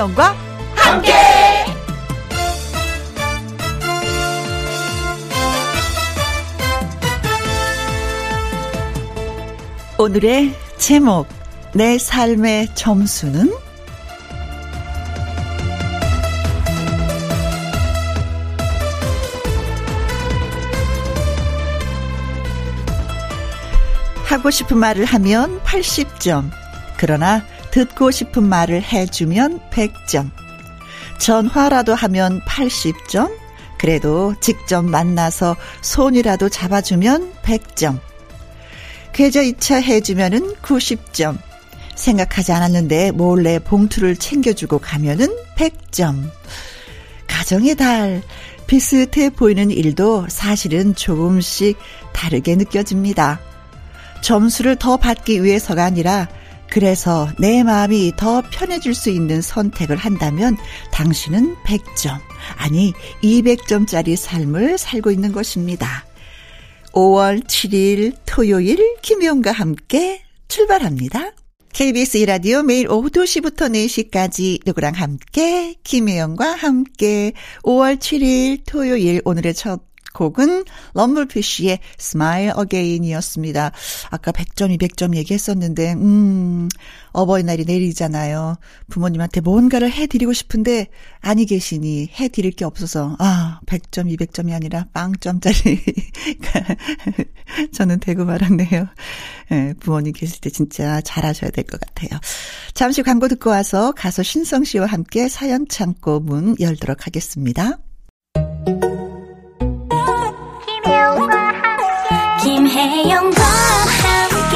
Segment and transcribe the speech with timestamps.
[0.00, 0.34] 김혜영과
[0.74, 1.12] 함께.
[9.98, 11.28] 오늘의 제목
[11.74, 13.52] 내 삶의 점수는
[24.24, 26.50] 하고 싶은 말을 하면 80점.
[26.96, 30.30] 그러나 듣고 싶은 말을 해주면 100점.
[31.18, 33.30] 전화라도 하면 80점.
[33.78, 37.98] 그래도 직접 만나서 손이라도 잡아주면 100점.
[39.12, 41.38] 계좌 이체 해주면은 90점.
[41.94, 46.30] 생각하지 않았는데 몰래 봉투를 챙겨주고 가면은 100점.
[47.26, 48.22] 가정의 달.
[48.66, 51.76] 비슷해 보이는 일도 사실은 조금씩
[52.12, 53.40] 다르게 느껴집니다.
[54.20, 56.28] 점수를 더 받기 위해서가 아니라
[56.70, 60.56] 그래서 내 마음이 더 편해질 수 있는 선택을 한다면
[60.92, 62.18] 당신은 100점,
[62.56, 66.06] 아니 200점짜리 삶을 살고 있는 것입니다.
[66.92, 71.32] 5월 7일 토요일 김용과 함께 출발합니다.
[71.72, 73.70] KBS 이라디오 매일 오후 2시부터
[74.10, 77.32] 4시까지 누구랑 함께 김혜영과 함께
[77.62, 83.72] 5월 7일 토요일 오늘의 첫 곡은 럼블피쉬의 Smile Again이었습니다.
[84.10, 86.68] 아까 100점, 200점 얘기했었는데, 음,
[87.12, 88.56] 어버이날이 내일이잖아요.
[88.90, 90.88] 부모님한테 뭔가를 해드리고 싶은데,
[91.20, 95.80] 아니 계시니 해드릴 게 없어서, 아, 100점, 200점이 아니라 빵점짜리.
[97.72, 98.86] 저는 대구 말았네요.
[99.52, 102.18] 예, 부모님 계실 때 진짜 잘하셔야 될 것 같아요.
[102.74, 107.78] 잠시 광고 듣고 와서 가수 신성 씨와 함께 사연 창고 문 열도록 하겠습니다.
[112.70, 114.54] 김혜영과 함께.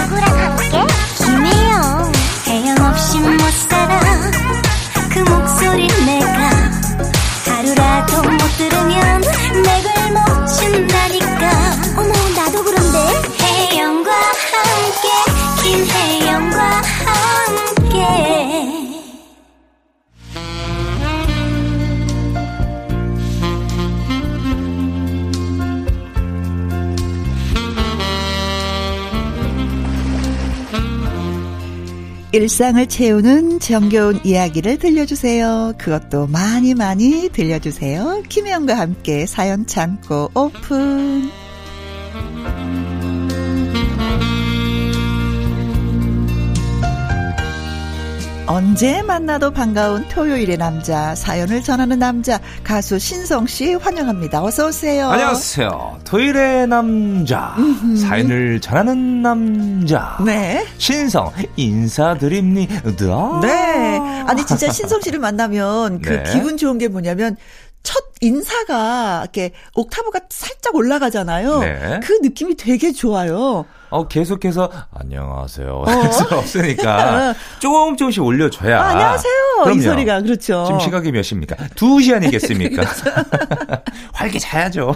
[0.00, 0.86] 누구랑 함께?
[1.18, 2.12] 김혜영.
[2.46, 3.36] 혜영 없이 못
[3.68, 4.00] 살아.
[5.12, 5.88] 그 목소리
[32.32, 35.74] 일상을 채우는 정겨운 이야기를 들려주세요.
[35.78, 38.22] 그것도 많이 많이 들려주세요.
[38.28, 41.28] 김혜영과 함께 사연 창고 오픈.
[48.50, 54.42] 언제 만나도 반가운 토요일의 남자, 사연을 전하는 남자, 가수 신성 씨 환영합니다.
[54.42, 55.08] 어서 오세요.
[55.08, 56.00] 안녕하세요.
[56.04, 57.54] 토요일의 남자,
[57.96, 60.18] 사연을 전하는 남자.
[60.26, 60.66] 네.
[60.78, 63.38] 신성 인사드립니다.
[63.40, 64.00] 네.
[64.26, 66.24] 아니 진짜 신성 씨를 만나면 그 네.
[66.32, 67.36] 기분 좋은 게 뭐냐면
[67.84, 71.60] 첫 인사가 이렇게 옥타브가 살짝 올라가잖아요.
[71.60, 72.00] 네.
[72.02, 73.64] 그 느낌이 되게 좋아요.
[73.90, 75.82] 어, 계속해서 안녕하세요.
[75.84, 78.80] 할수 없으니까 조금 조금씩 올려줘야.
[78.80, 79.32] 아, 안녕하세요.
[79.32, 79.82] 이 그럼요.
[79.82, 80.64] 소리가 그렇죠.
[80.66, 81.56] 지금 시각이 몇 시입니까?
[81.74, 82.82] 2시 아니겠습니까?
[84.14, 84.94] 활기차야죠.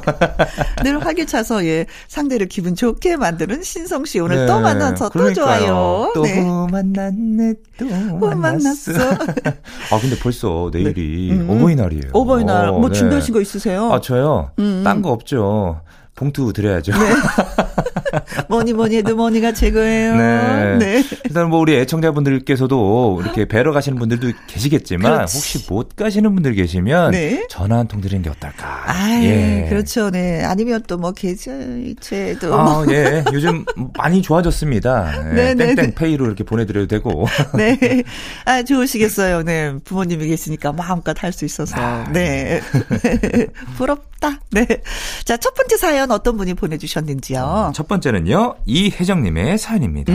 [0.84, 5.66] 늘 활기차서 예 상대를 기분 좋게 만드는 신성 씨 오늘 또 네, 만나서 또 그러니까요.
[5.66, 6.12] 좋아요.
[6.14, 6.40] 또 네.
[6.70, 8.36] 만났네, 또 만났어.
[8.36, 8.92] 만났어.
[9.90, 11.50] 아, 근데 벌써 내일이 음, 음.
[11.50, 12.02] 어버이날이에요.
[12.12, 12.94] 어버이날 뭐 네.
[12.94, 13.92] 준비하신 거 있으세요?
[13.92, 14.50] 아, 저요?
[14.60, 14.82] 음, 음.
[14.84, 15.80] 딴거 없죠.
[16.14, 16.92] 봉투 드려야죠.
[18.48, 20.16] 뭐니 뭐니 해도 뭐니가 최고예요.
[20.16, 20.76] 네.
[20.78, 21.04] 네.
[21.24, 25.36] 일단 뭐 우리 애청자분들께서도 이렇게 뵈러 가시는 분들도 계시겠지만 그렇지.
[25.36, 27.44] 혹시 못 가시는 분들 계시면 네.
[27.48, 28.84] 전화 한 통 드리는 게 어떨까?
[28.86, 29.66] 아, 예.
[29.68, 30.10] 그렇죠.
[30.10, 30.42] 네.
[30.44, 32.94] 아니면 또 뭐 계좌이체도 아, 뭐.
[32.94, 33.24] 예.
[33.32, 33.64] 요즘
[33.96, 35.12] 많이 좋아졌습니다.
[35.30, 35.94] 예, 네, 네, 땡땡 네.
[35.94, 37.26] 페이로 이렇게 보내드려도 되고.
[37.56, 38.04] 네.
[38.44, 39.42] 아, 좋으시겠어요.
[39.42, 39.74] 네.
[39.84, 41.74] 부모님이 계시니까 마음껏 할 수 있어서.
[41.76, 42.60] 아, 네.
[43.76, 44.40] 부럽다.
[44.52, 44.66] 네.
[45.24, 47.72] 자, 첫 번째 사연 어떤 분이 보내주셨는지요.
[47.74, 50.12] 첫 번째는요, 이혜정님의 사연입니다.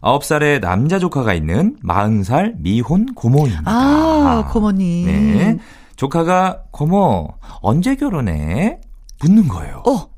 [0.00, 3.62] 아홉 살의 남자 조카가 있는 40살 미혼 고모입니다.
[3.66, 5.06] 아, 고모님.
[5.06, 5.58] 네.
[5.96, 7.28] 조카가 고모,
[7.62, 8.78] 언제 결혼해?
[9.22, 9.82] 묻는 거예요.
[9.86, 10.10] 어,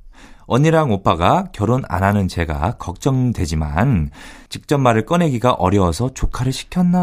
[0.47, 4.11] 언니랑 오빠가 결혼 안 하는 제가 걱정되지만
[4.49, 6.99] 직접 말을 꺼내기가 어려워서 조카를 시켰나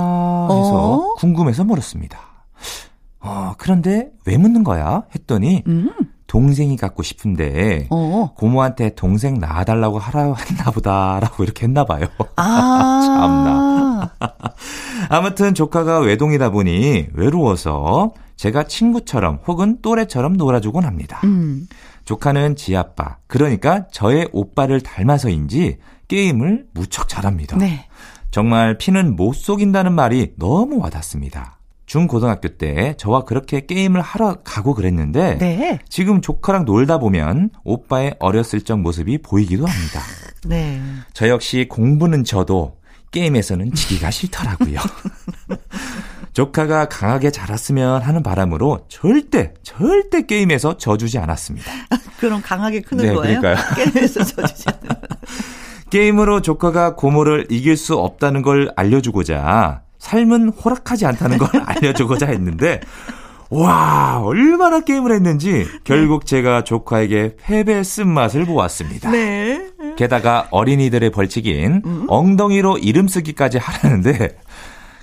[0.52, 1.14] 해서 어?
[1.16, 2.20] 궁금해서 물었습니다.
[3.22, 5.04] 어, 그런데 왜 묻는 거야?
[5.16, 5.90] 했더니 음,
[6.28, 8.34] 동생이 갖고 싶은데 어.
[8.36, 12.08] 고모한테 동생 낳아달라고 하라 했나 보다라고 이렇게 했나 봐요.
[12.36, 14.10] 아.
[15.10, 21.22] 아무튼 조카가 외동이다 보니 외로워서 제가 친구처럼 혹은 또래처럼 놀아주곤 합니다.
[21.24, 21.68] 음.
[22.04, 25.78] 조카는 지 아빠, 그러니까 저의 오빠를 닮아서인지
[26.08, 27.58] 게임을 무척 잘합니다.
[27.58, 27.88] 네.
[28.30, 31.58] 정말 피는 못 속인다는 말이 너무 와닿습니다.
[31.86, 35.80] 중고등학교 때 저와 그렇게 게임을 하러 가고 그랬는데 네.
[35.88, 40.02] 지금 조카랑 놀다 보면 오빠의 어렸을 적 모습이 보이기도 합니다.
[40.46, 40.82] 네.
[41.14, 42.78] 저 역시 공부는 저도
[43.12, 44.80] 게임에서는 지기가 싫더라고요.
[46.34, 51.72] 조카가 강하게 자랐으면 하는 바람으로 절대 절대 게임에서 져주지 않았습니다.
[52.20, 53.40] 그럼 강하게 크는 네, 거예요?
[53.40, 53.76] 그러니까요.
[53.76, 54.96] 게임에서 져주지 않는
[55.90, 62.80] 게임으로 조카가 고모를 이길 수 없다는 걸 알려주고자 삶은 호락하지 않다는 걸 알려주고자 했는데
[63.50, 69.10] 와 얼마나 게임을 했는지 결국 제가 조카에게 패배 쓴맛을 보았습니다.
[69.10, 69.68] 네.
[69.96, 74.38] 게다가 어린이들의 벌칙인 엉덩이로 이름 쓰기까지 하라는데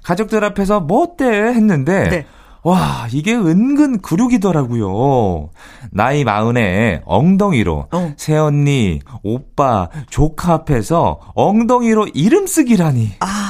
[0.04, 2.26] 가족들 앞에서 뭐 어때 했는데 네.
[2.64, 5.50] 와 이게 은근 굴욕이더라고요.
[5.90, 8.14] 나이 마흔에 엉덩이로 어.
[8.16, 13.14] 새언니, 오빠, 조카 앞에서 엉덩이로 이름 쓰기라니.
[13.18, 13.41] 아,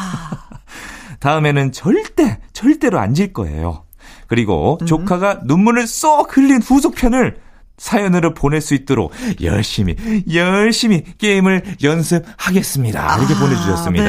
[1.23, 3.85] 다음에는 절대 절대로 안 질 거예요.
[4.27, 4.87] 그리고 음.
[4.87, 7.37] 조카가 눈물을 쏙 흘린 후속편을
[7.79, 9.97] 사연으로 보낼 수 있도록 열심히
[10.33, 13.19] 열심히 게임을 연습하겠습니다.
[13.19, 14.05] 이렇게 보내주셨습니다.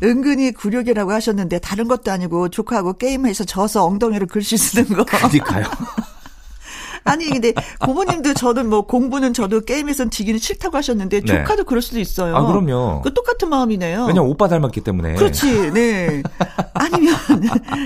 [0.00, 0.06] 네.
[0.06, 5.04] 은근히 굴욕이라고 하셨는데 다른 것도 아니고 조카하고 게임해서 져서 엉덩이로 글씨 쓰는 거.
[5.04, 5.64] 그러니까요.
[7.04, 11.26] 아니 근데 고모님도 저는 뭐 공부는 저도 게임에선 지기는 싫다고 하셨는데 네.
[11.26, 12.36] 조카도 그럴 수도 있어요.
[12.36, 13.02] 아 그럼요.
[13.02, 14.06] 그 똑같은 마음이네요.
[14.06, 15.14] 왜냐 면 오빠 닮았기 때문에.
[15.14, 16.22] 그렇지, 네.
[16.74, 17.14] 아니면,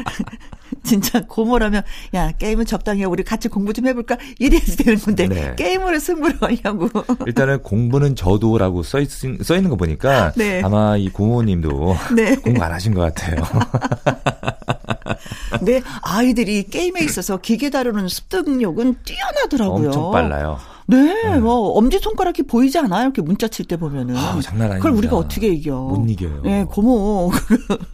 [0.82, 1.82] 진짜 고모라면,
[2.14, 3.04] 야, 게임은 적당히 해.
[3.04, 4.16] 우리 같이 공부 좀 해볼까?
[4.38, 5.54] 이래야지 되는 건데, 네.
[5.56, 6.88] 게임으로 승부를 하냐고.
[7.26, 10.62] 일단은 공부는 저도라고 써, 있, 써 있는 거 보니까 네.
[10.64, 12.36] 아마 이 고모님도 네.
[12.36, 13.42] 공부 안 하신 것 같아요.
[15.58, 19.86] 근데 아이들이 게임에 있어서 기계 다루는 습득력은 뛰어나더라고요.
[19.88, 20.58] 엄청 빨라요.
[20.92, 23.04] 네, 뭐, 엄지 손가락이 보이지 않아요?
[23.04, 24.16] 이렇게 문자 칠 때 보면은.
[24.16, 24.76] 아, 장난 아닙니다.
[24.76, 25.74] 그걸 우리가 어떻게 이겨?
[25.76, 26.40] 못 이겨요.
[26.44, 27.30] 네, 고모.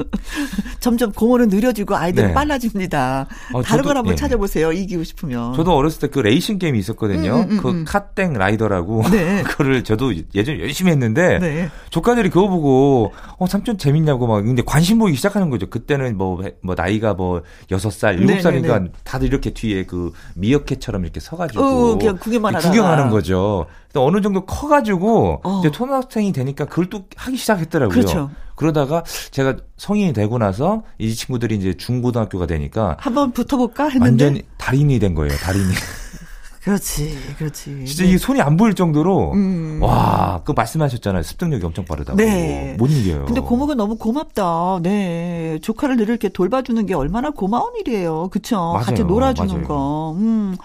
[0.80, 2.34] 점점 고모는 느려지고 아이들은 네.
[2.34, 3.26] 빨라집니다.
[3.52, 4.16] 어, 다른 저도- 걸 한번 예.
[4.16, 4.72] 찾아보세요.
[4.72, 5.54] 이기고 싶으면.
[5.54, 7.36] 저도 어렸을 때 그 레이싱 게임이 있었거든요.
[7.36, 7.84] 음, 음, 음, 그 음.
[7.86, 9.02] 카땡 라이더라고.
[9.10, 9.42] 네.
[9.46, 11.68] 그거를 저도 예전에 열심히 했는데 네.
[11.90, 15.66] 조카들이 그거 보고 어 삼촌 재밌냐고 막 근데 관심 보이기 시작하는 거죠.
[15.68, 18.90] 그때는 뭐 뭐 나이가 뭐 여섯 살 네, 일곱 살이니까 네, 네.
[19.04, 22.96] 다들 이렇게 뒤에 그 미어캣처럼 이렇게 서 가지고 어, 그냥 구경만 하다 가.
[22.96, 23.66] 구경하는 거죠.
[23.92, 25.58] 또 어느 정도 커가지고 어.
[25.60, 27.94] 이제 초등학생이 되니까 그걸 또 하기 시작했더라고요.
[27.94, 28.30] 그렇죠.
[28.54, 34.04] 그러다가 제가 성인이 되고 나서 이 친구들이 이제 중고등학교가 되니까 한번 붙어볼까 했는데.
[34.24, 35.32] 완전히 달인이 된 거예요.
[35.36, 35.72] 달인이.
[36.60, 37.86] 그렇지, 그렇지.
[37.86, 39.78] 진짜 이게 손이 안 보일 정도로 음.
[39.80, 41.22] 와, 그 말씀하셨잖아요.
[41.22, 42.18] 습득력이 엄청 빠르다고.
[42.18, 42.74] 네.
[42.78, 43.24] 못 이겨요.
[43.24, 44.80] 근데 고모가 너무 고맙다.
[44.82, 45.58] 네.
[45.62, 48.28] 조카를 늘 이렇게 돌봐주는 게 얼마나 고마운 일이에요.
[48.30, 48.56] 그쵸?
[48.74, 48.84] 맞아요.
[48.84, 49.66] 같이 놀아주는 맞아요.
[49.66, 50.14] 거.
[50.18, 50.56] 음.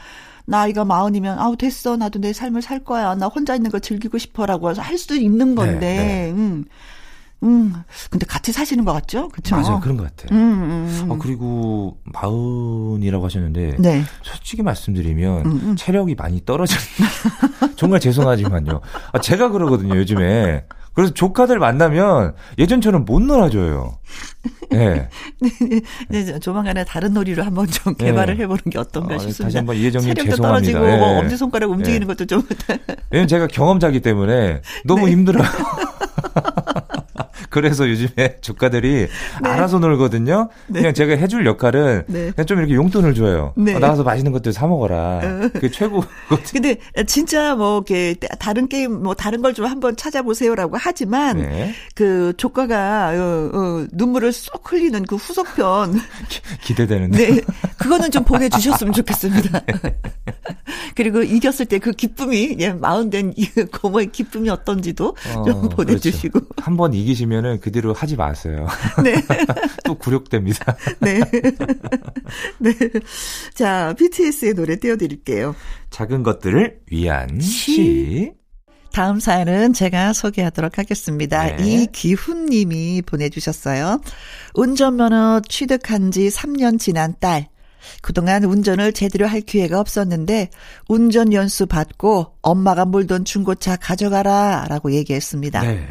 [0.45, 1.97] 나이가 마흔이면, 아우, 됐어.
[1.97, 3.15] 나도 내 삶을 살 거야.
[3.15, 5.79] 나 혼자 있는 거 즐기고 싶어라고 해서 할 수도 있는 건데.
[5.79, 6.31] 네.
[6.31, 6.65] 음.
[7.43, 7.73] 음.
[8.09, 9.27] 근데 같이 사시는 것 같죠?
[9.29, 9.55] 그쵸?
[9.57, 9.79] 맞아요.
[9.81, 10.37] 그런 것 같아요.
[10.37, 10.63] 음,
[11.03, 11.11] 음.
[11.11, 14.03] 아, 그리고 마흔이라고 하셨는데 네.
[14.21, 15.75] 솔직히 말씀드리면 음, 음.
[15.75, 16.77] 체력이 많이 떨어져.
[17.75, 18.79] 정말 죄송하지만요.
[19.11, 20.65] 아, 제가 그러거든요, 요즘에.
[20.93, 23.97] 그래서 조카들 만나면 예전처럼 못 놀아줘요.
[24.69, 25.09] 네.
[26.09, 28.05] 네, 저- 조만간에 다른 놀이로 한번 좀 네.
[28.05, 29.43] 개발을 해보는 게 어떤가 아, 싶습니다.
[29.45, 30.71] 다시 한번 이혜정님 체력도 죄송합니다.
[30.71, 31.19] 떨어지고 뭐 예.
[31.19, 32.05] 엄지 손가락 움직이는 예.
[32.05, 32.43] 것도 좀
[33.09, 35.11] 왜냐면 제가 경험자기 때문에 너무 네.
[35.13, 35.47] 힘들어요.
[37.53, 39.07] 그래서 요즘에 조카들이
[39.43, 40.49] 알아서 놀거든요.
[40.71, 42.31] 그냥 제가 해줄 역할은 네.
[42.31, 43.53] 그냥 좀 이렇게 용돈을 줘요.
[43.55, 43.75] 네.
[43.75, 45.19] 어, 나가서 맛있는 것들 사 먹어라.
[45.53, 46.03] 그게 최고.
[46.51, 51.73] 근데 진짜 뭐 이렇게 다른 게임 뭐 다른 걸 좀 한번 찾아보세요라고 하지만 네.
[51.93, 55.93] 그 조카가 어, 어, 눈물을 쏙 흘리는 그 후속편
[56.65, 57.17] 기대되는데.
[57.35, 57.41] 네
[57.77, 59.61] 그거는 좀 보내주셨으면 좋겠습니다.
[60.95, 66.47] 그리고 이겼을 때 그 기쁨이 예 마흔된 이 고모의 기쁨이 어떤지도 좀 보내주시고 그렇죠.
[66.61, 68.67] 한번 이기시면 은 그 뒤로 하지 마세요.
[69.03, 69.13] 네.
[69.85, 70.75] 또 굴욕됩니다.
[70.99, 71.19] 네.
[72.59, 72.73] 네.
[73.53, 75.55] 자, BTS의 노래 띄워드릴게요.
[75.89, 78.31] 작은 것들을 위한 시.
[78.91, 81.55] 다음 사연은 제가 소개하도록 하겠습니다.
[81.55, 81.83] 네.
[81.83, 84.01] 이기훈 님이 보내주셨어요.
[84.53, 87.47] 운전면허 취득한 지 3년 지난 딸.
[88.01, 90.49] 그동안 운전을 제대로 할 기회가 없었는데
[90.87, 95.61] 운전 연수 받고 엄마가 몰던 중고차 가져가라 라고 얘기했습니다.
[95.61, 95.87] 네.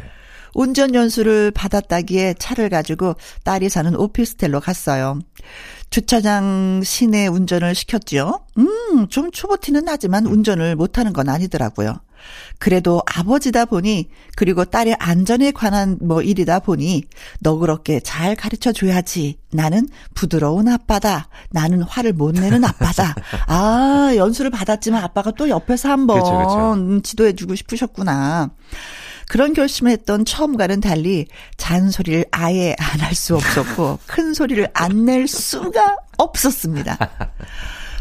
[0.53, 5.19] 운전 연수를 받았다기에 차를 가지고 딸이 사는 오피스텔로 갔어요.
[5.89, 8.39] 주차장 시내 운전을 시켰죠.
[8.57, 11.99] 음, 좀 초보티는 나지만 운전을 못하는 건 아니더라고요.
[12.57, 17.03] 그래도 아버지다 보니 그리고 딸의 안전에 관한 뭐 일이다 보니
[17.41, 19.37] 너그럽게 잘 가르쳐 줘야지.
[19.51, 21.27] 나는 부드러운 아빠다.
[21.51, 23.15] 나는 화를 못 내는 아빠다.
[23.47, 26.21] 아, 연수를 받았지만 아빠가 또 옆에서 한번.
[26.79, 28.51] 음, 지도해 주고 싶으셨구나.
[29.27, 31.27] 그런 결심을 했던 처음과는 달리
[31.57, 36.97] 잔소리를 아예 안 할 수 없었고 큰 소리를 안 낼 수가 없었습니다.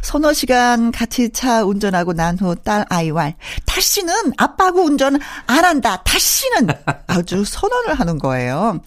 [0.03, 3.33] 서너 시간 같이 차 운전하고 난 후 딸 아이와
[3.67, 6.03] 다시는 아빠하고 운전 안 한다.
[6.05, 6.69] 다시는
[7.07, 8.81] 아주 선언을 하는 거예요.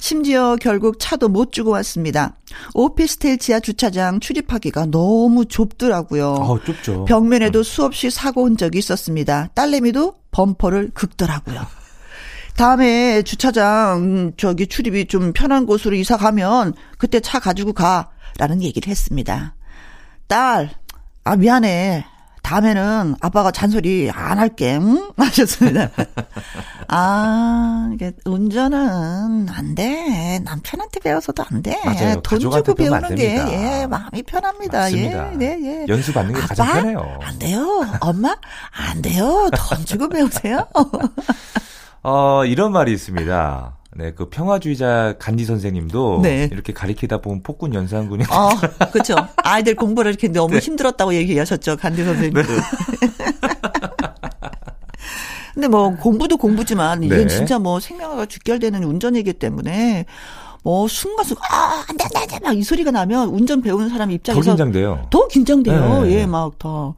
[0.00, 2.36] 심지어 결국 차도 못 주고 왔습니다.
[2.74, 6.32] 오피스텔 지하 주차장 출입하기가 너무 좁더라고요.
[6.32, 7.04] 어, 좁죠.
[7.04, 9.50] 벽면에도 수없이 사고 온 적이 있었습니다.
[9.54, 11.66] 딸내미도 범퍼를 긁더라고요.
[12.56, 18.90] 다음에 주차장 음, 저기 출입이 좀 편한 곳으로 이사 가면 그때 차 가지고 가라는 얘기를
[18.90, 19.54] 했습니다.
[20.26, 20.70] 딸,
[21.24, 22.04] 아 미안해.
[22.50, 24.74] 다음에는 아빠가 잔소리 안 할게.
[24.74, 25.10] 응?
[25.16, 25.88] 하셨습니다.
[26.88, 30.40] 아, 이게 운전은 안 돼.
[30.40, 31.80] 남편한테 배워서도 안 돼.
[31.84, 32.20] 맞아요.
[32.22, 33.36] 돈 주고 배우는 게.
[33.36, 34.78] 예, 마음이 편합니다.
[34.78, 35.32] 맞습니다.
[35.34, 35.86] 예, 네, 예.
[35.88, 36.80] 연수 받는 게 가장 아빠?
[36.80, 37.18] 편해요.
[37.22, 37.86] 안 돼요.
[38.00, 38.36] 엄마?
[38.72, 39.48] 안 돼요.
[39.54, 40.66] 돈 주고 배우세요.
[42.02, 43.76] 어, 이런 말이 있습니다.
[44.00, 46.48] 네, 그 평화주의자 간디 선생님도 네.
[46.50, 48.48] 이렇게 가리키다 보면 폭군 연산군이 어,
[48.92, 49.14] 그렇죠.
[49.36, 50.60] 아이들 공부를 이렇게 너무 네.
[50.60, 51.76] 힘들었다고 얘기하셨죠.
[51.76, 52.48] 간디 선생님도.
[55.52, 57.26] 근데 뭐 공부도 공부지만 이건 네.
[57.26, 60.06] 진짜 뭐 생명과 직결되는 운전이기 때문에
[60.62, 64.08] 뭐 순간순간 아, 안 돼, 안 돼, 안 돼, 막이 소리가 나면 운전 배우는 사람
[64.08, 65.08] 더 입장에서 긴장돼요.
[65.10, 66.04] 더 긴장돼요.
[66.04, 66.12] 네.
[66.12, 66.94] 예, 막 더.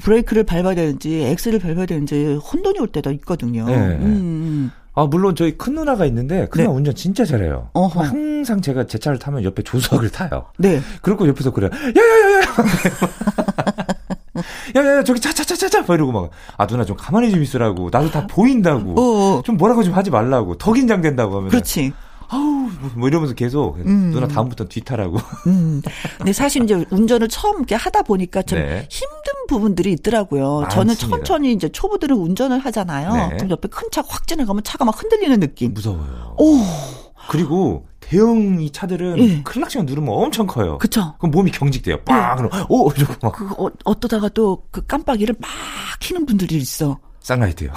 [0.00, 3.66] 브레이크를 밟아야 되는지, 엑셀을 밟아야 되는지, 혼돈이 올 때도 있거든요.
[3.66, 3.74] 네.
[3.74, 4.70] 음, 음.
[5.00, 7.54] 아, 물론 저희 큰 누나가 있는데 큰 누나 운전 진짜 잘해요.
[7.62, 7.68] 네.
[7.72, 8.02] 어허.
[8.02, 10.46] 항상 제가 제 차를 타면 옆에 조수석을 타요.
[10.58, 10.80] 네.
[11.00, 11.70] 그리고 옆에서 그래요.
[11.96, 12.42] 야야야야.
[14.76, 18.26] 야야야 저기 차차차 차차 막 이러고 막 아 누나 좀 가만히 좀 있으라고 나도 다
[18.26, 21.92] 보인다고 어, 좀 뭐라고 좀 하지 말라고 더 긴장된다고 하면 그렇지.
[22.32, 24.10] 아우 뭐 이러면서 계속 음.
[24.12, 25.18] 누나 다음부터 뒤타라고
[25.48, 25.82] 음.
[26.18, 28.86] 근데 사실 이제 운전을 처음 이렇게 하다 보니까 좀 네.
[28.88, 30.68] 힘든 부분들이 있더라고요.
[30.70, 31.16] 저는 많습니다.
[31.18, 33.12] 천천히 이제 초보들은 운전을 하잖아요.
[33.30, 33.36] 네.
[33.36, 35.74] 그럼 옆에 큰 차 확 지나가면 차가 막 흔들리는 느낌.
[35.74, 36.36] 무서워요.
[36.38, 36.58] 오,
[37.28, 39.42] 그리고 대형 이 차들은 예.
[39.42, 40.78] 클락션 누르면 엄청 커요.
[40.78, 41.14] 그쵸.
[41.18, 42.02] 그럼 몸이 경직돼요.
[42.04, 42.36] 빵!
[42.36, 42.90] 그럼 오!
[42.92, 45.48] 이러고 막 그, 어, 어떠다가 또 그 깜빡이를 막
[46.00, 46.98] 키는 분들이 있어.
[47.20, 47.70] 쌍라이트요.
[47.70, 47.74] 어,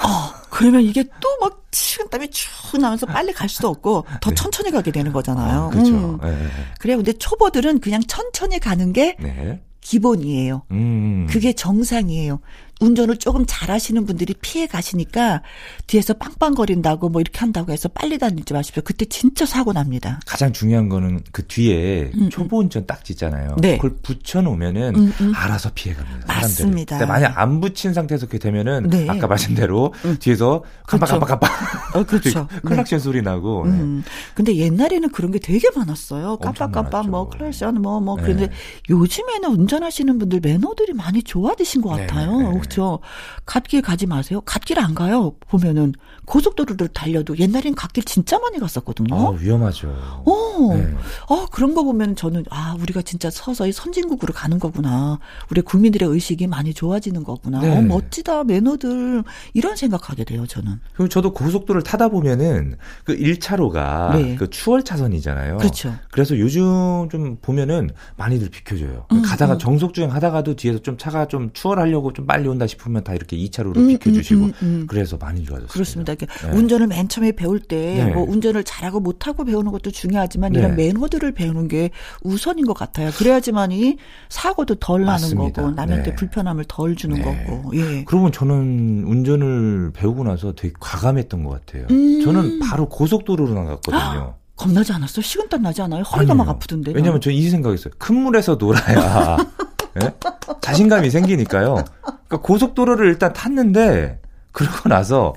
[0.50, 4.34] 그러면 이게 또 막 식은땀이 쭉 나면서 빨리 갈 수도 없고 더 네.
[4.36, 5.70] 천천히 가게 되는 거잖아요.
[5.70, 5.92] 그렇죠.
[5.92, 6.18] 음.
[6.22, 6.46] 네.
[6.78, 6.96] 그래요.
[6.98, 9.60] 근데 초보들은 그냥 천천히 가는 게 네.
[9.80, 10.62] 기본이에요.
[10.70, 11.26] 음.
[11.28, 12.40] 그게 정상이에요.
[12.80, 15.42] 운전을 조금 잘하시는 분들이 피해 가시니까
[15.86, 18.82] 뒤에서 빵빵거린다고 뭐 이렇게 한다고 해서 빨리 다니지 마십시오.
[18.84, 20.20] 그때 진짜 사고 납니다.
[20.26, 23.56] 가장 중요한 거는 그 뒤에 음, 초보 운전 딱지 있잖아요.
[23.60, 23.76] 네.
[23.76, 25.32] 그걸 붙여 놓으면은 음, 음.
[25.34, 26.26] 알아서 피해 갑니다.
[26.26, 26.42] 사람들이.
[26.42, 26.98] 맞습니다.
[26.98, 29.06] 근데 만약 안 붙인 상태에서 그렇게 되면은 네.
[29.08, 31.06] 아까 말씀 대로 뒤에서 그렇죠.
[31.18, 32.48] 깜빡깜빡깜빡 어, 그렇죠.
[32.64, 33.72] 클락션 소리 나고 네.
[33.72, 34.02] 음.
[34.34, 36.38] 근데 옛날에는 그런 게 되게 많았어요.
[36.38, 37.08] 깜빡깜빡.
[37.08, 38.22] 뭐 클래션 뭐뭐 네.
[38.22, 38.50] 그런데
[38.90, 42.60] 요즘에는 운전하시는 분들 매너들이 많이 좋아지신 것 네, 같아요.
[42.64, 43.00] 그렇죠.
[43.46, 44.40] 갓길 가지 마세요.
[44.40, 45.34] 갓길 안 가요.
[45.48, 45.94] 보면은
[46.24, 49.14] 고속도로를 달려도 옛날엔 갓길 진짜 많이 갔었거든요.
[49.14, 49.88] 아, 위험하죠.
[50.24, 50.94] 어, 네.
[51.28, 55.18] 어, 그런 거 보면 저는, 아, 우리가 진짜 서서히 선진국으로 가는 거구나.
[55.50, 57.60] 우리 국민들의 의식이 많이 좋아지는 거구나.
[57.60, 57.76] 네.
[57.76, 59.24] 어, 멋지다, 매너들.
[59.52, 60.80] 이런 생각하게 돼요, 저는.
[60.94, 64.36] 그리고 저도 고속도로를 타다 보면은 그 1차로가 네.
[64.36, 65.58] 그 추월 차선이잖아요.
[65.58, 65.94] 그렇죠.
[66.10, 69.06] 그래서 요즘 좀 보면은 많이들 비켜줘요.
[69.12, 69.58] 음, 가다가 음.
[69.58, 73.76] 정속 주행 하다가도 뒤에서 좀 차가 좀 추월하려고 좀 빨리 온다 싶으면 다 이렇게 2차로로
[73.76, 74.86] 음, 비켜주시고 음, 음, 음.
[74.88, 75.68] 그래서 많이 좋아졌어요.
[75.68, 76.13] 그렇습니다.
[76.14, 76.56] 이렇게 네.
[76.56, 78.12] 운전을 맨 처음에 배울 때, 네.
[78.12, 80.58] 뭐, 운전을 잘하고 못하고 배우는 것도 중요하지만, 네.
[80.60, 81.90] 이런 매너들을 배우는 게
[82.22, 83.10] 우선인 것 같아요.
[83.10, 85.62] 그래야지만이 사고도 덜 나는 맞습니다.
[85.62, 86.14] 거고, 남한테 네.
[86.16, 87.22] 불편함을 덜 주는 네.
[87.46, 88.04] 거고, 예.
[88.04, 91.86] 그러면 저는 운전을 배우고 나서 되게 과감했던 것 같아요.
[91.90, 92.22] 음.
[92.24, 94.34] 저는 바로 고속도로로 나갔거든요.
[94.56, 95.20] 겁나지 않았어요?
[95.22, 96.02] 식은땀 나지 않아요?
[96.02, 96.44] 허리가 아니요.
[96.44, 96.92] 막 아프던데.
[96.94, 97.92] 왜냐면 저 이 생각했어요.
[97.98, 99.36] 큰 물에서 놀아야
[100.02, 100.12] 예?
[100.60, 101.74] 자신감이 생기니까요.
[102.02, 104.20] 그러니까 고속도로를 일단 탔는데
[104.52, 105.34] 그러고 나서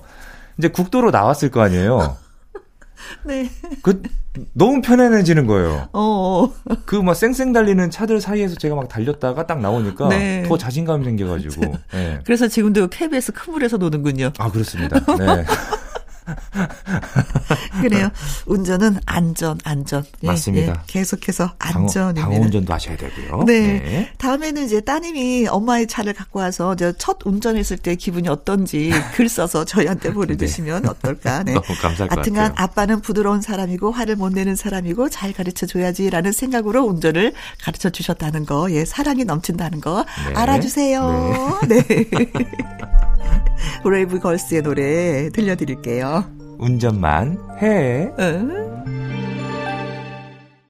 [0.57, 2.17] 이제 국도로 나왔을 거 아니에요.
[3.25, 3.49] 네.
[3.81, 4.01] 그
[4.53, 5.89] 너무 편안해지는 거예요.
[5.93, 5.99] 어,
[6.43, 6.53] 어.
[6.85, 10.43] 그막 쌩쌩 달리는 차들 사이에서 제가 막 달렸다가 딱 나오니까 네.
[10.47, 11.73] 더 자신감이 생겨가지고.
[11.95, 12.19] 예.
[12.23, 14.31] 그래서 지금도 KBS 큰 물에서 노는군요.
[14.37, 14.99] 아 그렇습니다.
[15.17, 15.45] 네.
[17.81, 18.09] 그래요.
[18.45, 20.03] 운전은 안전, 안전.
[20.23, 20.71] 예, 맞습니다.
[20.73, 22.27] 예, 계속해서 방어, 안전입니다.
[22.27, 23.43] 방어 운전도 하셔야 되고요.
[23.43, 24.11] 네.
[24.17, 30.13] 다음에는 이제 따님이 엄마의 차를 갖고 와서 첫 운전했을 때 기분이 어떤지 글 써서 저희한테
[30.13, 31.43] 보내주시면 어떨까.
[31.43, 31.53] 네.
[31.53, 32.53] 너무 감사할 것 같아요.
[32.55, 38.71] 아빠는 부드러운 사람이고 화를 못 내는 사람이고 잘 가르쳐 줘야지라는 생각으로 운전을 가르쳐 주셨다는 거,
[38.71, 40.33] 예, 사랑이 넘친다는 거 네.
[40.35, 41.59] 알아주세요.
[41.67, 41.83] 네.
[43.83, 46.25] 브레이브 걸스의 노래 들려드릴게요.
[46.59, 48.09] 운전만 해.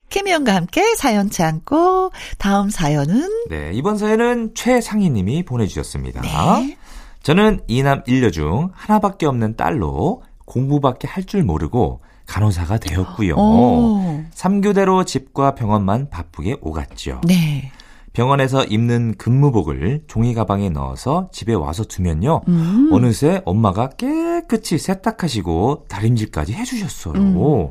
[0.09, 6.21] 김희영과 함께 사연 참고 다음 사연은 네, 이번 사연은 최상희 님이 보내주셨습니다.
[6.21, 6.77] 네.
[7.23, 13.35] 저는 이남 일녀 중 하나밖에 없는 딸로 공부밖에 할 줄 모르고 간호사가 되었고요.
[13.35, 14.23] 오.
[14.33, 17.21] 3교대로 집과 병원만 바쁘게 오갔죠.
[17.25, 17.71] 네.
[18.17, 22.41] 병원에서 입는 근무복을 종이 가방에 넣어서 집에 와서 두면요.
[22.47, 22.89] 음.
[22.91, 27.13] 어느새 엄마가 깨끗이 세탁하시고 다림질까지 해주셨어요.
[27.13, 27.69] 음.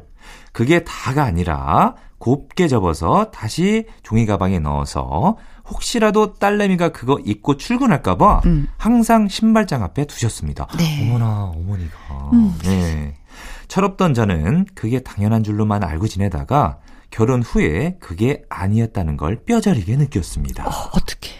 [0.52, 5.36] 그게 다가 아니라 곱게 접어서 다시 종이 가방에 넣어서
[5.68, 8.68] 혹시라도 딸내미가 그거 입고 출근할까봐 음.
[8.76, 10.68] 항상 신발장 앞에 두셨습니다.
[10.78, 11.02] 네.
[11.02, 12.30] 어머나 어머니가.
[12.34, 12.54] 음.
[12.62, 13.16] 네.
[13.66, 16.78] 철없던 저는 그게 당연한 줄로만 알고 지내다가
[17.10, 20.66] 결혼 후에 그게 아니었다는 걸 뼈저리게 느꼈습니다.
[20.66, 21.30] 어, 어떻게?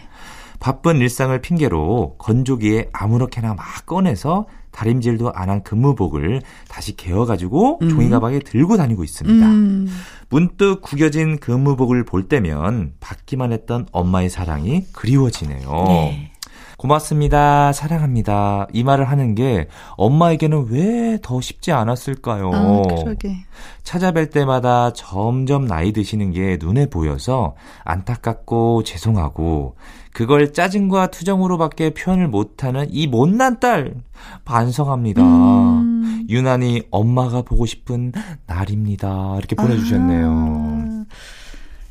[0.59, 7.89] 바쁜 일상을 핑계로 건조기에 아무렇게나 막 꺼내서 다림질도 안 한 근무복을 다시 개어가지고 음.
[7.89, 9.45] 종이 가방에 들고 다니고 있습니다.
[9.47, 9.87] 음.
[10.29, 15.83] 문득 구겨진 근무복을 볼 때면 받기만 했던 엄마의 사랑이 그리워지네요.
[15.87, 16.26] 네.
[16.77, 17.73] 고맙습니다.
[17.73, 18.67] 사랑합니다.
[18.71, 19.67] 이 말을 하는 게
[19.97, 22.51] 엄마에게는 왜 더 쉽지 않았을까요?
[22.53, 23.35] 아, 그러게.
[23.83, 29.75] 찾아뵐 때마다 점점 나이 드시는 게 눈에 보여서 안타깝고 죄송하고
[30.13, 33.95] 그걸 짜증과 투정으로밖에 표현을 못하는 이 못난 딸
[34.45, 35.21] 반성합니다.
[35.21, 36.25] 음.
[36.29, 38.11] 유난히 엄마가 보고 싶은
[38.45, 39.35] 날입니다.
[39.37, 40.27] 이렇게 보내주셨네요.
[40.29, 41.05] 아,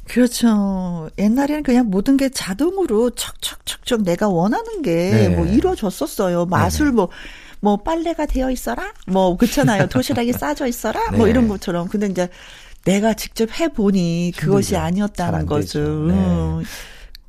[0.09, 1.11] 그렇죠.
[1.19, 5.29] 옛날에는 그냥 모든 게 자동으로 척척척척 내가 원하는 게 네.
[5.29, 6.47] 뭐 이루어졌었어요.
[6.47, 7.09] 마술 뭐,
[7.61, 8.93] 뭐 빨래가 되어 있어라?
[9.07, 9.89] 뭐, 그렇잖아요.
[9.91, 11.11] 도시락이 싸져 있어라?
[11.13, 11.31] 뭐 네.
[11.31, 11.89] 이런 것처럼.
[11.89, 12.29] 근데 이제
[12.85, 16.09] 내가 직접 해보니 그것이 아니었다는 되죠.
[16.09, 16.15] 것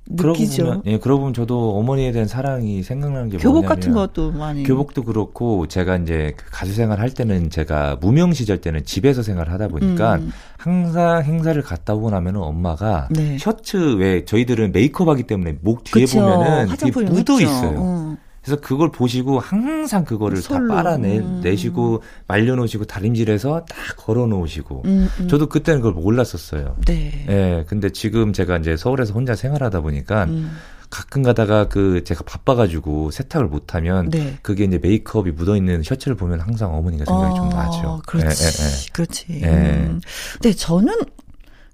[0.10, 0.64] 음, 그러고 느끼죠.
[0.66, 4.64] 보면, 예, 그러고 보면 저도 어머니에 대한 사랑이 생각나는 게 교복 뭐냐면 같은 것도 많이.
[4.64, 9.52] 교복도 그렇고 제가 이제 그 가수 생활 할 때는 제가 무명 시절 때는 집에서 생활을
[9.54, 10.32] 하다 보니까 음.
[10.58, 13.38] 항상 행사를 갔다 오고 나면은 엄마가 네.
[13.38, 16.20] 셔츠 왜 저희들은 메이크업 하기 때문에 목 뒤에 그쵸.
[16.20, 16.68] 보면은
[17.10, 17.42] 묻어.
[17.42, 17.80] 있어요.
[17.80, 18.18] 음.
[18.48, 20.70] 그래서 그걸 보시고 항상 그거를 솔로.
[20.70, 21.42] 다 빨아내 음.
[21.44, 25.28] 내시고 말려 놓으시고 다림질해서 딱 걸어 놓으시고 음, 음.
[25.28, 26.78] 저도 그때는 그걸 몰랐었어요.
[26.86, 27.26] 네.
[27.28, 30.56] 예, 근데 지금 제가 이제 서울에서 혼자 생활하다 보니까 음.
[30.90, 34.38] 가끔 가다가 그 제가 바빠가지고 세탁을 못하면 네.
[34.42, 38.02] 그게 이제 메이크업이 묻어 있는 셔츠를 보면 항상 어머니가 생각이 좀 나죠.
[38.06, 38.44] 그렇지.
[38.44, 39.26] 예, 예, 그렇지.
[39.42, 39.48] 예.
[39.50, 40.00] 음.
[40.36, 40.94] 근데 저는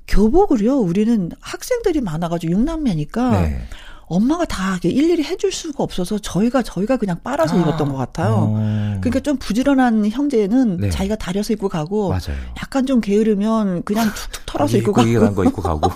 [0.07, 3.47] 교복을요, 우리는 학생들이 많아가지고 육남매니까 예.
[3.47, 3.61] 네.
[4.13, 8.35] 엄마가 다 일일이 해줄 수가 없어서 저희가, 저희가 그냥 빨아서 입었던 것 같아요.
[8.51, 10.89] 어, 그러니까 좀 부지런한 형제는 네.
[10.89, 12.37] 자기가 다려서 입고 가고 맞아요.
[12.61, 15.89] 약간 좀 게으르면 그냥 툭툭 털어서 입고 가고 거 입고 가고.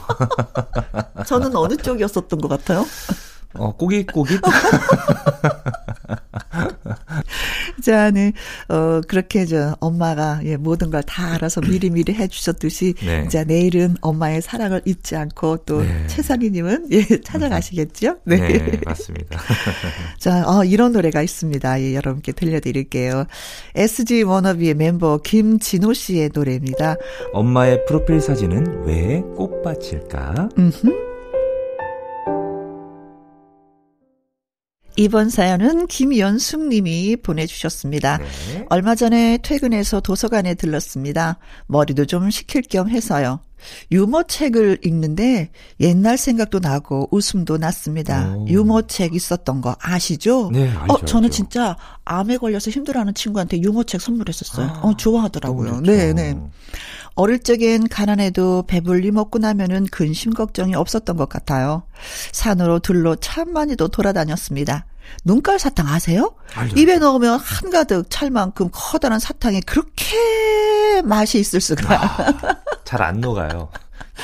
[1.27, 2.85] 저는 어느 쪽이었었던 것 같아요?
[3.55, 4.41] 어, 꼬깃꼬깃?
[7.83, 8.33] 자, 네,
[8.69, 13.27] 어, 그렇게 저 엄마가 예, 모든 걸 다 알아서 미리미리 해주셨듯이 네.
[13.29, 16.05] 자, 내일은 엄마의 사랑을 잊지 않고 또 네.
[16.07, 18.17] 최상희님은 예, 찾아가시겠죠?
[18.25, 18.35] 네.
[18.37, 19.39] 네, 맞습니다.
[20.19, 21.81] 자, 어, 이런 노래가 있습니다.
[21.81, 23.25] 예, 여러분께 들려드릴게요.
[23.75, 26.95] SG 워너비의 멤버 김진호 씨의 노래입니다.
[27.33, 30.49] 엄마의 프로필 사진은 왜 꽃밭일까?
[30.57, 31.16] 음흠.
[34.97, 38.17] 이번 사연은 김연숙 님이 보내주셨습니다.
[38.17, 38.65] 네.
[38.69, 41.37] 얼마 전에 퇴근해서 도서관에 들렀습니다.
[41.67, 43.39] 머리도 좀 식힐 겸 해서요.
[43.91, 48.33] 유머책을 읽는데 옛날 생각도 나고 웃음도 났습니다.
[48.35, 48.47] 오.
[48.47, 50.49] 유머책 있었던 거 아시죠?
[50.51, 51.35] 네, 알죠, 어, 저는 알죠.
[51.35, 54.67] 진짜 암에 걸려서 힘들어하는 친구한테 유머책 선물했었어요.
[54.67, 55.81] 아, 어, 좋아하더라고요.
[55.81, 56.37] 네, 네.
[57.17, 61.81] 어릴 적엔 가난해도 배불리 먹고 나면은 근심 걱정이 없었던 것 같아요.
[62.31, 64.85] 산으로 들로 참 많이도 돌아다녔습니다.
[65.25, 66.35] 눈깔 사탕 아세요?
[66.53, 66.99] 알죠, 입에.
[66.99, 72.35] 넣으면 한가득 찰 만큼 커다란 사탕이 그렇게 맛이 있을 수가.
[72.85, 73.69] 잘안 녹아요.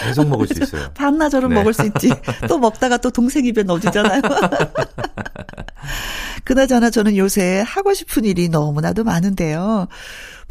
[0.03, 0.89] 계속 먹을 수 있어요.
[0.93, 1.55] 반나절은 네.
[1.55, 2.11] 먹을 수 있지.
[2.47, 4.21] 또 먹다가 또 동생 입에 넣어주잖아요.
[6.43, 9.87] 그나저나 저는 요새 하고 싶은 일이 너무나도 많은데요.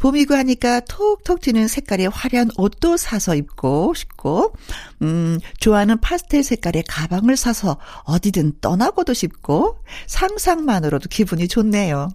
[0.03, 4.53] 봄이고 하니까 톡톡 튀는 색깔의 화려한 옷도 사서 입고 싶고,
[5.01, 12.09] 음, 좋아하는 파스텔 색깔의 가방을 사서 어디든 떠나고도 싶고, 상상만으로도 기분이 좋네요.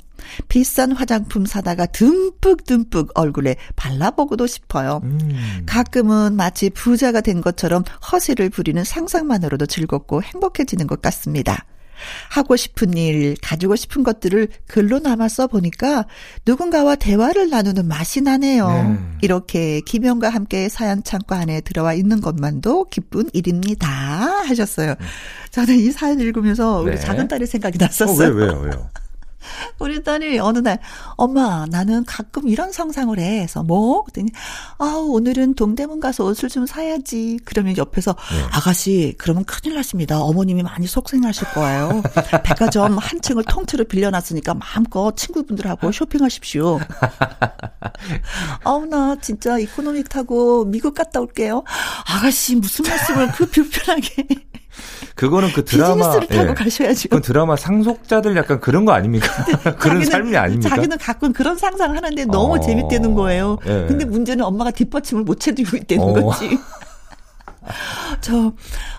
[0.48, 5.00] 비싼 화장품 사다가 듬뿍듬뿍 얼굴에 발라보고도 싶어요.
[5.04, 5.64] 음.
[5.64, 11.64] 가끔은 마치 부자가 된 것처럼 허세를 부리는 상상만으로도 즐겁고 행복해지는 것 같습니다.
[12.30, 16.06] 하고 싶은 일, 가지고 싶은 것들을 글로 남아 써보니까
[16.46, 18.68] 누군가와 대화를 나누는 맛이 나네요.
[18.68, 18.98] 네.
[19.22, 23.88] 이렇게 김영과 함께 사연 창고 안에 들어와 있는 것만도 기쁜 일입니다.
[23.88, 24.94] 하셨어요.
[25.50, 26.98] 저는 이 사연 읽으면서 우리 네.
[26.98, 28.34] 작은 딸의 생각이 어, 났었어요.
[28.34, 28.90] 왜, 왜요, 왜요?
[29.78, 30.78] 우리 딸이 어느 날
[31.16, 33.40] 엄마 나는 가끔 이런 상상을 해.
[33.40, 34.02] 해서 뭐?
[34.04, 34.30] 그랬더니
[34.78, 37.38] 아 오늘은 동대문 가서 옷을 좀 사야지.
[37.44, 38.42] 그러면 옆에서 네.
[38.52, 40.20] 아가씨 그러면 큰일 나십니다.
[40.20, 42.02] 어머님이 많이 속상하실 거예요.
[42.42, 46.80] 백화점 한 층을 통째로 빌려놨으니까 마음껏 친구분들하고 쇼핑하십시오.
[48.64, 51.64] 아우 나 진짜 economic 타고 미국 갔다 올게요.
[52.06, 54.47] 아가씨 무슨 말씀을 그 불편하게
[55.14, 56.54] 그거는 그 드라마 타고 예.
[56.54, 57.08] 가셔야죠.
[57.08, 59.26] 그건 드라마 상속자들 약간 그런 거 아닙니까?
[59.78, 60.68] 그런 자기는- 삶이 아닙니까?
[60.68, 62.60] 자기는 가끔 그런 상상을 하는데 너무 어.
[62.60, 63.58] 재밌다는 거예요.
[63.66, 63.86] 예.
[63.88, 66.12] 근데 문제는 엄마가 뒷받침을 못 해주고 있다는 어.
[66.12, 66.58] 거지.
[68.20, 68.52] 저,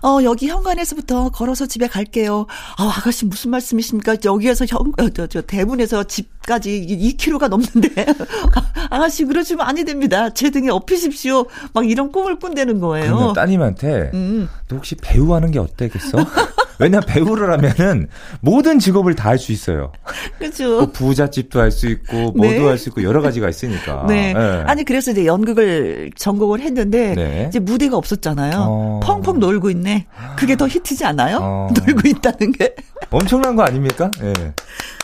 [0.03, 2.47] 어, 여기 현관에서부터 걸어서 집에 갈게요.
[2.77, 4.17] 아, 아가씨 무슨 말씀이십니까?
[4.25, 8.05] 여기에서 현, 어, 저, 저, 대문에서 집까지 2km가 넘는데.
[8.89, 10.29] 아가씨, 그러시면 아니 됩니다.
[10.33, 11.45] 제 등에 업히십시오.
[11.73, 13.33] 막 이런 꿈을 꾼다는 거예요.
[13.33, 14.49] 따님한테 음.
[14.67, 16.17] 너 혹시 배우 하는 게 어때겠어?
[16.79, 18.07] 왜냐 배우를 하면은
[18.41, 19.91] 모든 직업을 다 할 수 있어요.
[20.39, 20.77] 그죠?
[20.77, 22.65] 뭐 부잣집도 할 수 있고 뭐도 네.
[22.65, 24.05] 할수 있고 여러 가지가 있으니까.
[24.07, 24.33] 네.
[24.35, 24.63] 예.
[24.65, 27.45] 아니, 그래서 이제 연극을 전공을 했는데, 네.
[27.47, 28.53] 이제 무대가 없었잖아요.
[28.57, 28.99] 어.
[29.03, 30.07] 펑펑 놀고 있네.
[30.35, 31.37] 그게 더 히트지 않아요?
[31.41, 31.69] 어.
[31.85, 32.73] 놀고 있다는 게.
[33.11, 34.09] 엄청난 거 아닙니까?
[34.23, 34.33] 예.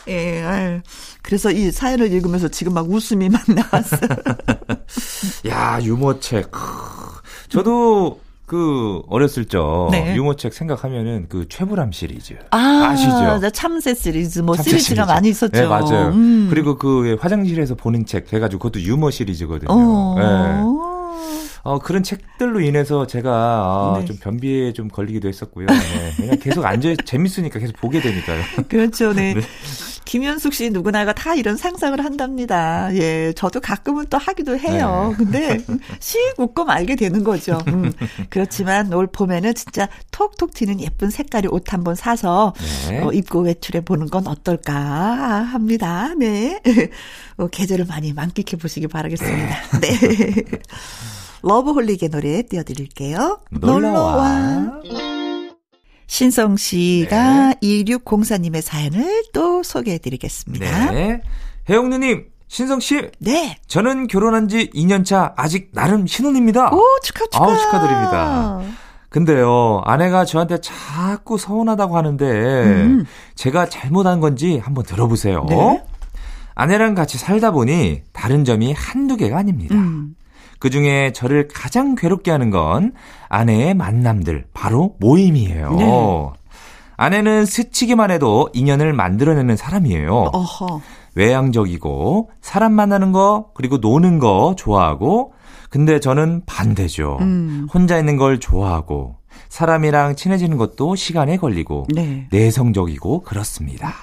[0.08, 0.80] 예, 아유.
[1.22, 4.08] 그래서 이 사연을 읽으면서 지금 막 웃음이 막 나왔어요.
[5.48, 6.50] 야 유머책.
[6.50, 6.60] 크.
[7.48, 10.14] 저도 그 어렸을 적 네.
[10.14, 12.34] 유머책 생각하면은 그 최불암 시리즈.
[12.52, 12.58] 아,
[12.92, 13.40] 아시죠?
[13.40, 15.12] 저 참새 시리즈, 뭐 참새 시리즈가 시리즈.
[15.12, 15.60] 많이 있었죠.
[15.60, 16.08] 네, 맞아요.
[16.10, 16.46] 음.
[16.48, 19.68] 그리고 그왜 화장실에서 보는 책 해가지고 그것도 유머 시리즈거든요.
[19.68, 20.14] 어.
[20.16, 20.62] 네.
[21.66, 24.04] 어, 그런 책들로 인해서 제가 아, 네.
[24.04, 25.66] 좀 변비에 좀 걸리기도 했었고요.
[25.66, 26.12] 네.
[26.16, 28.42] 그냥 계속 앉아 재밌으니까 계속 보게 되니까요.
[28.68, 29.34] 그렇죠, 네.
[30.04, 32.94] 김현숙 씨 누구나가 다 이런 상상을 한답니다.
[32.94, 35.12] 예, 저도 가끔은 또 하기도 해요.
[35.18, 35.24] 네.
[35.58, 35.58] 근데
[35.98, 37.58] 씩 웃고 말게 되는 거죠.
[37.66, 37.92] 음.
[38.30, 42.54] 그렇지만 올 봄에는 진짜 톡톡 튀는 예쁜 색깔의 옷 한 번 사서
[42.88, 43.00] 네.
[43.02, 46.14] 어, 입고 외출해 보는 건 어떨까 합니다.
[46.16, 46.60] 네.
[47.38, 49.56] 어, 계절을 많이 만끽해 보시기 바라겠습니다.
[49.80, 49.88] 네.
[51.42, 53.40] 러브홀릭의 노래 띄워드릴게요.
[53.50, 54.80] 놀러와.
[56.06, 60.90] 신성 씨가 2604님의 사연을 또 소개해 드리겠습니다.
[60.92, 61.20] 네.
[61.68, 63.56] 혜영 누님, 신성 씨, 네.
[63.66, 66.72] 저는 결혼한 지 2년 차 아직 나름 신혼입니다.
[66.72, 67.44] 오, 축하, 축하.
[67.44, 68.60] 아우, 축하드립니다.
[69.08, 73.04] 근데요, 아내가 저한테 자꾸 서운하다고 하는데, 음.
[73.34, 75.44] 제가 잘못한 건지 한번 들어보세요.
[75.48, 75.82] 네.
[76.54, 79.74] 아내랑 같이 살다 보니 다른 점이 한두 개가 아닙니다.
[79.74, 80.14] 음.
[80.58, 82.92] 그 중에 저를 가장 괴롭게 하는 건
[83.28, 85.70] 아내의 만남들, 바로 모임이에요.
[85.72, 86.30] 네.
[86.96, 90.30] 아내는 스치기만 해도 인연을 만들어내는 사람이에요.
[90.32, 90.80] 어허.
[91.14, 95.32] 외향적이고, 사람 만나는 거, 그리고 노는 거 좋아하고,
[95.70, 97.18] 근데 저는 반대죠.
[97.20, 97.66] 음.
[97.72, 99.16] 혼자 있는 걸 좋아하고,
[99.48, 102.28] 사람이랑 친해지는 것도 시간에 걸리고, 네.
[102.30, 103.94] 내성적이고 그렇습니다.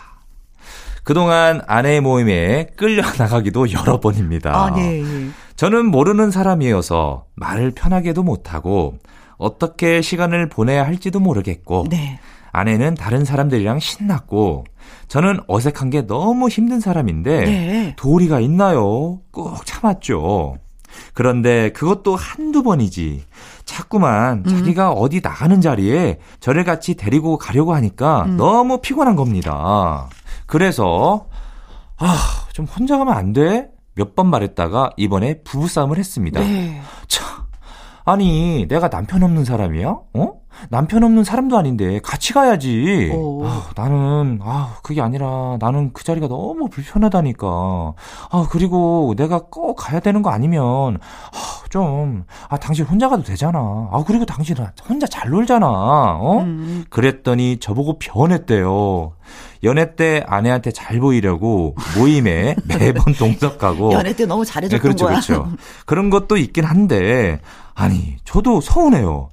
[1.04, 4.52] 그동안 아내의 모임에 끌려 나가기도 여러 번입니다.
[4.56, 5.02] 아, 네.
[5.02, 5.28] 예.
[5.56, 8.96] 저는 모르는 사람이어서 말을 편하게도 못하고
[9.38, 12.20] 어떻게 시간을 보내야 할지도 모르겠고 네.
[12.52, 14.64] 아내는 다른 사람들이랑 신났고
[15.08, 17.96] 저는 어색한 게 너무 힘든 사람인데 네.
[17.98, 19.20] 도리가 있나요?
[19.32, 20.58] 꾹 참았죠.
[21.14, 23.24] 그런데 그것도 한두 번이지.
[23.66, 30.10] 자꾸만 자기가 어디 나가는 자리에 저를 같이 데리고 가려고 하니까 너무 피곤한 겁니다.
[30.58, 31.26] 그래서
[31.98, 32.16] 아,
[32.54, 33.70] 좀 혼자 가면 안 돼?
[33.96, 36.40] 몇 번 말했다가 이번에 부부싸움을 했습니다.
[36.42, 36.80] 네.
[37.08, 37.26] 참.
[38.06, 39.88] 아니, 내가 남편 없는 사람이야?
[40.14, 40.34] 어?
[40.70, 43.10] 남편 없는 사람도 아닌데 같이 가야지.
[43.16, 43.44] 오.
[43.48, 47.48] 아, 나는 아, 그게 아니라 나는 그 자리가 너무 불편하다니까.
[48.30, 53.58] 아, 그리고 내가 꼭 가야 되는 거 아니면 아, 좀 아, 당신 혼자 가도 되잖아.
[53.92, 55.68] 아, 그리고 당신은 혼자 잘 놀잖아.
[55.68, 56.40] 어?
[56.42, 56.86] 음.
[56.92, 59.14] 그랬더니 저보고 변했대요.
[59.64, 65.16] 연애 때 아내한테 잘 보이려고 모임에 매번 동석하고 연애 때 너무 잘해줬던 네, 그렇죠, 거야.
[65.16, 65.52] 그렇죠.
[65.86, 67.40] 그런 것도 있긴 한데,
[67.74, 69.30] 아니, 저도 서운해요.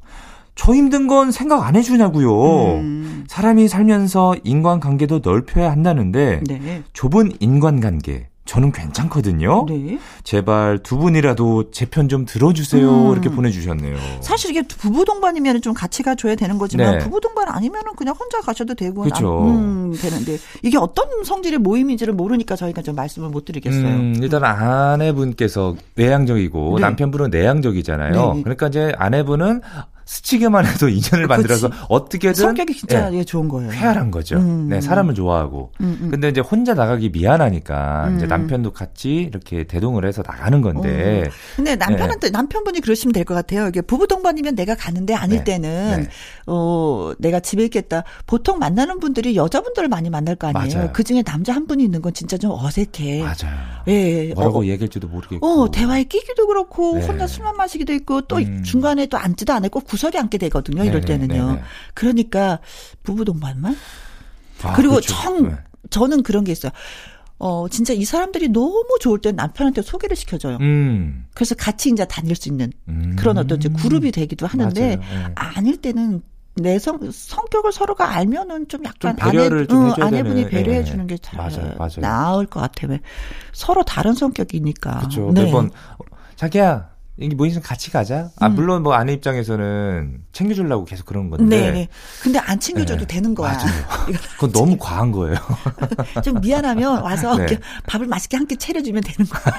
[0.54, 2.74] 저 힘든 건 생각 안 해주냐고요.
[2.78, 3.24] 음.
[3.28, 6.82] 사람이 살면서 인간관계도 넓혀야 한다는데, 네.
[6.92, 9.66] 좁은 인간관계, 저는 괜찮거든요.
[9.68, 9.98] 네.
[10.24, 12.90] 제발 두 분이라도 제 편 좀 들어주세요.
[13.08, 13.12] 음.
[13.12, 13.96] 이렇게 보내주셨네요.
[14.22, 17.04] 사실 이게 부부 동반이면 좀 같이 가줘야 되는 거지만 네.
[17.04, 19.04] 부부 동반 아니면 은 그냥 혼자 가셔도 되고.
[19.04, 23.86] 안- 음, 되는데 이게 어떤 성질의 모임인지를 모르니까 저희가 좀 말씀을 못 드리겠어요.
[23.86, 26.80] 음, 일단 아내분께서 외향적이고 네.
[26.80, 28.32] 남편분은 내향적이잖아요.
[28.34, 28.42] 네.
[28.42, 29.60] 그러니까 이제 아내분은
[30.10, 31.82] 스치기만 해도 인연을 만들어서 그치.
[31.88, 33.70] 어떻게든 성격이 진짜 예, 예, 좋은 거예요.
[33.70, 34.38] 쾌활한 거죠.
[34.38, 34.68] 음.
[34.68, 35.70] 네, 사람을 좋아하고.
[35.80, 36.10] 음, 음.
[36.10, 38.28] 근데 이제 혼자 나가기 미안하니까 이제 음.
[38.28, 41.26] 남편도 같이 이렇게 대동을 해서 나가는 건데.
[41.28, 41.30] 어.
[41.56, 43.68] 근데 남편한테 남편분이 그러시면 될 것 같아요.
[43.68, 45.44] 이게 부부 동반이면 내가 가는데 아닐 네.
[45.44, 46.08] 때는 네.
[46.46, 48.02] 어 내가 집에 있겠다.
[48.26, 50.74] 보통 만나는 분들이 여자분들을 많이 만날 거 아니에요.
[50.76, 50.90] 맞아요.
[50.92, 53.20] 그 중에 남자 한 분이 있는 건 진짜 좀 어색해.
[53.22, 53.56] 맞아요.
[53.86, 54.32] 예.
[54.34, 55.46] 뭐라고 어, 얘기할지도 모르겠고.
[55.46, 57.06] 어, 대화에 끼기도 그렇고, 네.
[57.06, 58.62] 혼자 술만 마시기도 있고, 또 음.
[58.62, 61.46] 중간에 또 앉지도 않고 구 설이 앉게 되거든요, 이럴 네네, 때는요.
[61.46, 61.62] 네네.
[61.94, 62.58] 그러니까,
[63.02, 63.76] 부부 동반만?
[64.62, 65.14] 아, 그리고 그렇죠.
[65.14, 65.56] 청, 네.
[65.90, 66.72] 저는 그런 게 있어요.
[67.38, 70.58] 어, 진짜 이 사람들이 너무 좋을 땐 남편한테 소개를 시켜줘요.
[70.60, 71.24] 음.
[71.34, 73.16] 그래서 같이 이제 다닐 수 있는 음.
[73.18, 74.96] 그런 어떤 이제 그룹이 되기도 하는데.
[74.96, 75.02] 네.
[75.36, 76.22] 아닐 때는
[76.56, 80.84] 내 성, 성격을 서로가 알면은 좀 약간 좀 배려를 좀 해줘야 아내분이 배려해 예.
[80.84, 81.50] 주는 게 잘.
[81.98, 82.98] 나을 것 같아요.
[83.52, 84.98] 서로 다른 성격이니까.
[84.98, 85.30] 그렇죠.
[85.32, 85.44] 네.
[85.44, 85.66] 매번
[85.98, 86.04] 어,
[86.36, 86.89] 자기야
[87.22, 88.30] 여기 뭐 있으면 같이 가자.
[88.38, 88.54] 아 음.
[88.54, 91.44] 물론 뭐 아내 입장에서는 챙겨주려고 계속 그런 건데.
[91.60, 91.88] 네, 네.
[92.22, 93.14] 근데 안 챙겨줘도 네.
[93.14, 93.52] 되는 거야.
[93.52, 93.72] 맞아요.
[94.36, 95.36] 그건 너무 과한 거예요.
[96.24, 97.46] 좀 미안하면 와서 네.
[97.86, 99.54] 밥을 맛있게 한 끼 차려주면 되는 거야.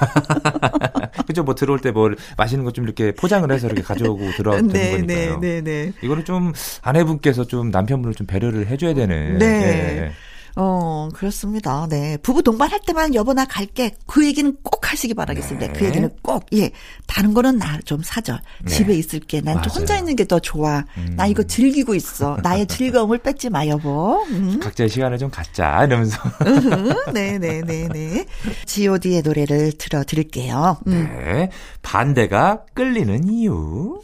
[1.27, 1.43] 그죠?
[1.43, 5.27] 뭐 들어올 때 뭘 맛있는 거 좀 이렇게 포장을 해서 이렇게 가져오고 들어와도 되는 네,
[5.27, 5.39] 거니까요.
[5.39, 5.93] 네, 네, 네.
[6.01, 9.37] 이거는 좀 아내분께서 좀 남편분을 좀 배려를 해줘야 되는.
[9.37, 10.11] 네.
[10.55, 11.87] 어, 그렇습니다.
[11.89, 12.17] 네.
[12.17, 13.95] 부부 동반할 때만 여보 나 갈게.
[14.05, 15.67] 그 얘기는 꼭 하시기 바라겠습니다.
[15.67, 15.73] 네.
[15.73, 16.71] 그 얘기는 꼭, 예.
[17.07, 18.39] 다른 거는 나 좀 사절.
[18.63, 18.69] 네.
[18.71, 19.41] 집에 있을게.
[19.41, 19.57] 난.
[19.65, 20.83] 혼자 있는 게 더 좋아.
[20.97, 21.13] 음.
[21.17, 22.37] 나 이거 즐기고 있어.
[22.43, 24.21] 나의 즐거움을 뺏지 마, 여보.
[24.29, 24.59] 음.
[24.61, 26.17] 각자의 시간을 좀 갖자 이러면서.
[27.13, 28.25] 네 네 네 네.
[28.65, 30.77] GOD의 노래를 들어 드릴게요.
[30.87, 31.09] 음.
[31.09, 31.49] 네.
[31.81, 33.99] 반대가 끌리는 이유.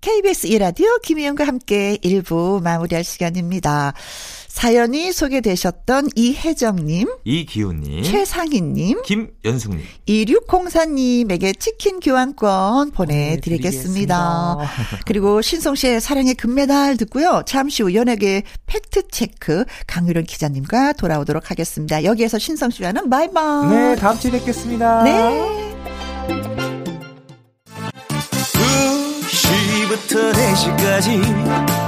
[0.00, 3.94] KBS 이라디오 김혜영과 함께 1부 마무리할 시간입니다.
[4.48, 8.02] 사연이 소개되셨던 이혜정님, 이기훈님.
[8.02, 9.84] 최상희님, 김연숙님.
[10.08, 14.56] 2604님에게 치킨 교환권 보내드리겠습니다.
[15.06, 17.42] 그리고 신성 씨의 사랑의 금메달 듣고요.
[17.46, 22.02] 잠시 후 연예계 팩트체크 강유련 기자님과 돌아오도록 하겠습니다.
[22.04, 23.70] 여기에서 신성 씨와는 바이바이.
[23.70, 25.02] 네, 다음 주에 뵙겠습니다.
[25.04, 25.74] 네.
[29.28, 31.87] 2시부터 4시까지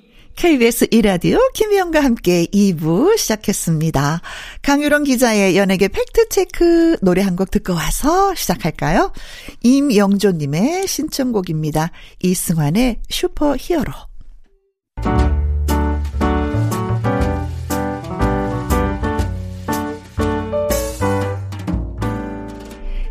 [0.41, 4.21] KBS 이라디오 김희영과 함께 2부 시작했습니다.
[4.63, 9.13] 강유론 기자의 연예계 팩트체크 노래 한 곡 듣고 와서 시작할까요?
[9.61, 11.91] 임영조님의 신청곡입니다.
[12.23, 13.93] 이승환의 슈퍼 히어로.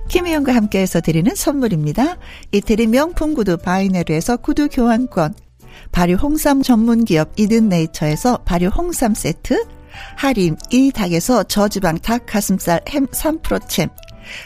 [0.09, 2.19] 김희영과 함께해서 드리는 선물입니다.
[2.51, 5.35] 이태리 명품 구두 바이네르에서 구두 교환권,
[5.92, 9.64] 발효 홍삼 전문 기업 이든 네이처에서 발효 홍삼 세트,
[10.16, 13.88] 하림 이 닭에서 저지방 닭 가슴살 햄 3%챔,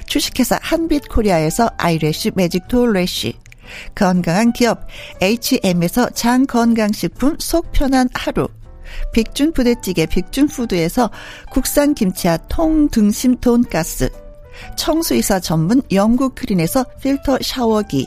[0.06, 3.34] 주식회사 한빛 코리아에서 eyelash 매직 돌래쉬,
[3.94, 4.86] 건강한 기업
[5.20, 8.48] H&M에서 장 건강식품 속 편한 하루,
[9.12, 11.10] 빅준 부대찌개 빅준푸드에서
[11.50, 14.08] 국산 김치와 통등심 돈가스,
[14.76, 18.06] 청수이사 전문 영국 크린에서 필터 샤워기,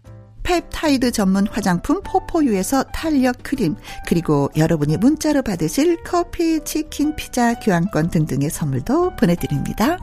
[0.43, 3.75] 펩타이드 전문 화장품 포포유에서 탄력 크림,
[4.07, 9.97] 그리고 여러분이 문자로 받으실 커피, 치킨, 피자, 교환권 등등의 선물도 보내드립니다.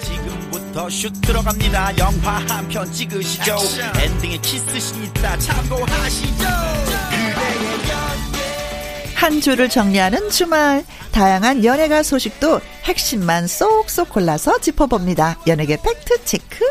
[0.00, 3.56] 지금부터 슛 들어갑니다 영화 한 편 찍으시죠
[4.00, 6.44] 엔딩에 키스신 있다 참고하시죠
[9.14, 10.84] 한 주를 정리하는 주말.
[11.12, 15.38] 다양한 연예가 소식도 핵심만 쏙쏙 골라서 짚어봅니다.
[15.46, 16.64] 연예계 팩트 체크.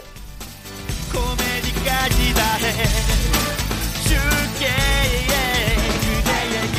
[1.14, 2.84] 코미디까지 다 해.
[4.04, 4.68] 줄게
[6.24, 6.72] 그대의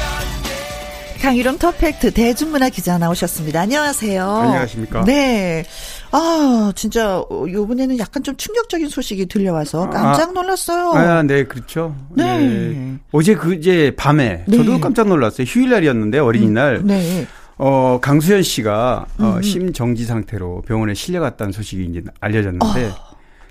[1.22, 3.60] 강일홍 더팩트 대중문화 기자 나오셨습니다.
[3.60, 4.28] 안녕하세요.
[4.28, 5.04] 안녕하십니까.
[5.04, 5.64] 네.
[6.10, 10.90] 아, 진짜, 어, 요번에는 약간 좀 충격적인 소식이 들려와서 깜짝 놀랐어요.
[10.92, 11.94] 아, 네, 그렇죠.
[12.10, 12.38] 네.
[12.38, 12.94] 네.
[13.12, 14.56] 어제 그제 밤에 네.
[14.58, 15.46] 저도 깜짝 놀랐어요.
[15.46, 16.82] 휴일날이었는데 어린이날.
[16.84, 17.26] 네.
[17.64, 19.42] 어, 강수현 씨가 어, 음.
[19.42, 22.94] 심정지 상태로 병원에 실려갔다는 소식이 이제 알려졌는데 어.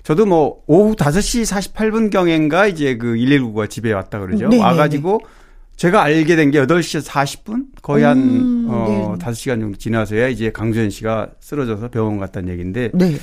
[0.02, 4.48] 저도 뭐 오후 5시 48분 경인가 이제 그 119가 집에 왔다 그러죠.
[4.48, 4.62] 네네네.
[4.62, 5.22] 와가지고
[5.76, 7.68] 제가 알게 된 게 8시 40분?
[7.80, 9.24] 거의 한, 음, 어, 네.
[9.24, 13.16] 5시간 정도 지나서야 이제 강수현 씨가 쓰러져서 병원 갔다는 얘기인데 네.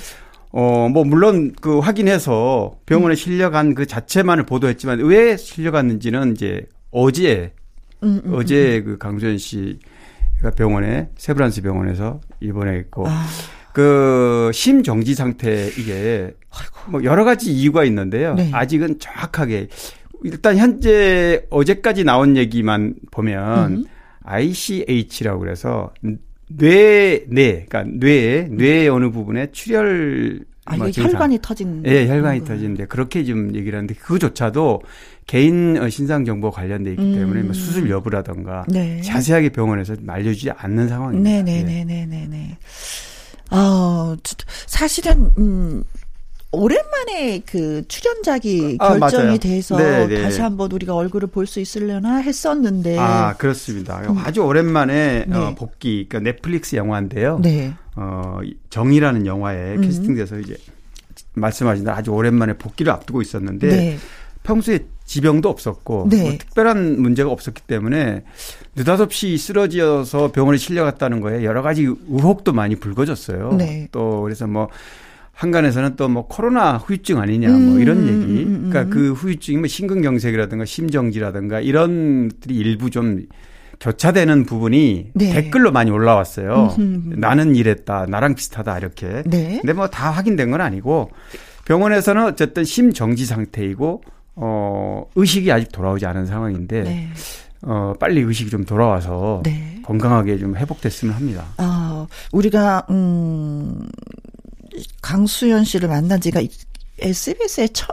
[0.51, 7.51] 어, 뭐, 물론 그 확인해서 병원에 실려간 그 자체만을 보도했지만 왜 실려갔는지는 이제 어제,
[8.01, 9.77] 음, 음, 어제 그 강수현 씨
[10.41, 13.25] 가 병원에, 세브란스 병원에서 입원했고, 아,
[13.73, 16.33] 그 심정지 상태 이게
[16.87, 18.33] 뭐 여러 가지 이유가 있는데요.
[18.35, 18.49] 네.
[18.51, 19.67] 아직은 정확하게
[20.23, 23.85] 일단 현재 어제까지 나온 얘기만 보면 음.
[24.23, 25.93] ICH라고 그래서
[26.49, 30.89] 뇌, 뇌, 그러니까 뇌, 뇌의 어느 부분에 출혈 아, 뭐.
[30.89, 31.83] 혈관이 터진.
[31.85, 32.43] 예, 혈관이.
[32.43, 34.81] 터지는데 그렇게 좀 얘기를 하는데 그조차도
[35.33, 37.45] 개인 어, 신상 정보 관련돼 있기 때문에 음.
[37.45, 38.99] 뭐 수술 여부라든가 네.
[39.03, 41.29] 자세하게 병원에서 좀 알려주지 않는 상황입니다.
[41.29, 41.43] 예.
[41.43, 42.57] 네네네네네네.
[43.51, 45.83] 아, 저- 사실은, 음,
[46.51, 49.37] 오랜만에 그 출연작이 아, 결정이 맞아요.
[49.37, 50.21] 돼서 네, 네.
[50.23, 52.97] 다시 한번 우리가 얼굴을 볼 수 있으려나 했었는데.
[52.97, 54.01] 아, 그렇습니다.
[54.25, 55.35] 아주 오랜만에 네.
[55.37, 57.37] 어, 복귀, 그러니까 넷플릭스 영화인데요.
[57.43, 57.71] 네.
[57.95, 59.81] 어, 이 정이라는 영화에 음.
[59.81, 60.57] 캐스팅돼서 이제
[61.35, 63.97] 말씀하신 대로 아주 오랜만에 복귀를 앞두고 있었는데 네.
[64.49, 66.21] 평소에 지병도 없었고 네.
[66.23, 68.23] 뭐 특별한 문제가 없었기 때문에
[68.75, 73.53] 느닷없이 쓰러져서 병원에 실려갔다는 거에 여러 가지 의혹도 많이 불거졌어요.
[73.57, 73.87] 네.
[73.91, 74.69] 또 그래서 뭐
[75.33, 78.43] 한간에서는 또 뭐 코로나 후유증 아니냐 뭐 이런 음, 얘기.
[78.43, 78.89] 음, 음, 그러니까 음.
[78.89, 83.25] 그 후유증이 뭐 심근경색이라든가 심정지라든가 이런 것들이 일부 좀
[83.79, 85.33] 교차되는 부분이 네.
[85.33, 86.75] 댓글로 많이 올라왔어요.
[86.77, 87.13] 음흠.
[87.17, 89.23] 나는 이랬다, 나랑 비슷하다 이렇게.
[89.25, 89.59] 네.
[89.61, 91.11] 근데 뭐 다 확인된 건 아니고
[91.65, 94.01] 병원에서는 어쨌든 심정지 상태이고
[94.41, 97.09] 어 의식이 아직 돌아오지 않은 상황인데 네.
[97.61, 99.81] 어 빨리 의식이 좀 돌아와서 네.
[99.83, 101.45] 건강하게 좀 회복됐으면 합니다.
[101.57, 103.89] 아, 우리가, 음,
[105.01, 106.41] 강수연 씨를 만난 지가
[106.99, 107.87] SBS의 첫,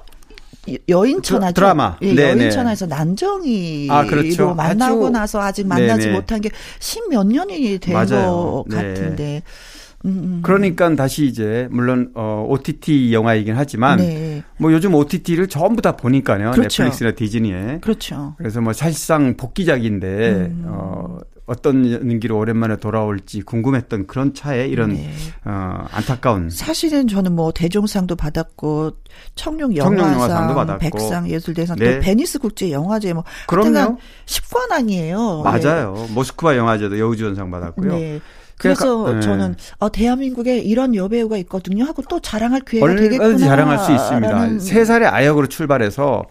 [0.88, 1.54] 여인천하죠.
[1.54, 1.96] 드- 드라마.
[2.02, 2.42] 예, 네네.
[2.42, 4.54] 여인천하에서 난정이로 아, 그렇죠.
[4.54, 6.12] 만나고 아주- 나서 아직 만나지 네네.
[6.18, 8.62] 못한 게 십 몇 년이 된 맞아요.
[8.62, 8.76] 것 네.
[8.76, 9.36] 같은데.
[9.36, 10.40] 음, 음.
[10.42, 14.42] 그러니까 다시 이제 물론 어 OTT 영화이긴 하지만 네.
[14.58, 16.52] 뭐 요즘 OTT를 전부 다 보니까요.
[16.52, 16.82] 그렇죠.
[16.84, 17.78] 넷플릭스나 디즈니에.
[17.80, 18.34] 그렇죠.
[18.38, 20.64] 그래서 뭐 사실상 복귀작인데 음.
[20.66, 25.10] 어 어떤 연기로 오랜만에 돌아올지 궁금했던 그런 차에 이런 네.
[25.44, 28.92] 어 안타까운 사실은 저는 뭐 대종상도 받았고
[29.36, 30.78] 청룡 청룡 영화상, 영화상도 받았고.
[30.80, 31.94] 백상 예술대상 네.
[31.94, 33.76] 또 베니스 국제 영화제 뭐 그럼요.
[33.76, 35.42] 하여튼간 10관 아니에요.
[35.42, 36.06] 맞아요.
[36.14, 38.20] 모스크바 영화제도 여우주연상 받았고요.
[38.56, 38.62] 네.
[38.62, 39.26] 그래서 그러니까, 네.
[39.26, 43.36] 저는 어, 대한민국에 이런 여배우가 있거든요 하고 또 자랑할 기회가 되겠구나.
[43.36, 44.58] 자랑할 수 있습니다.
[44.60, 46.24] 세 살의 아역으로 출발해서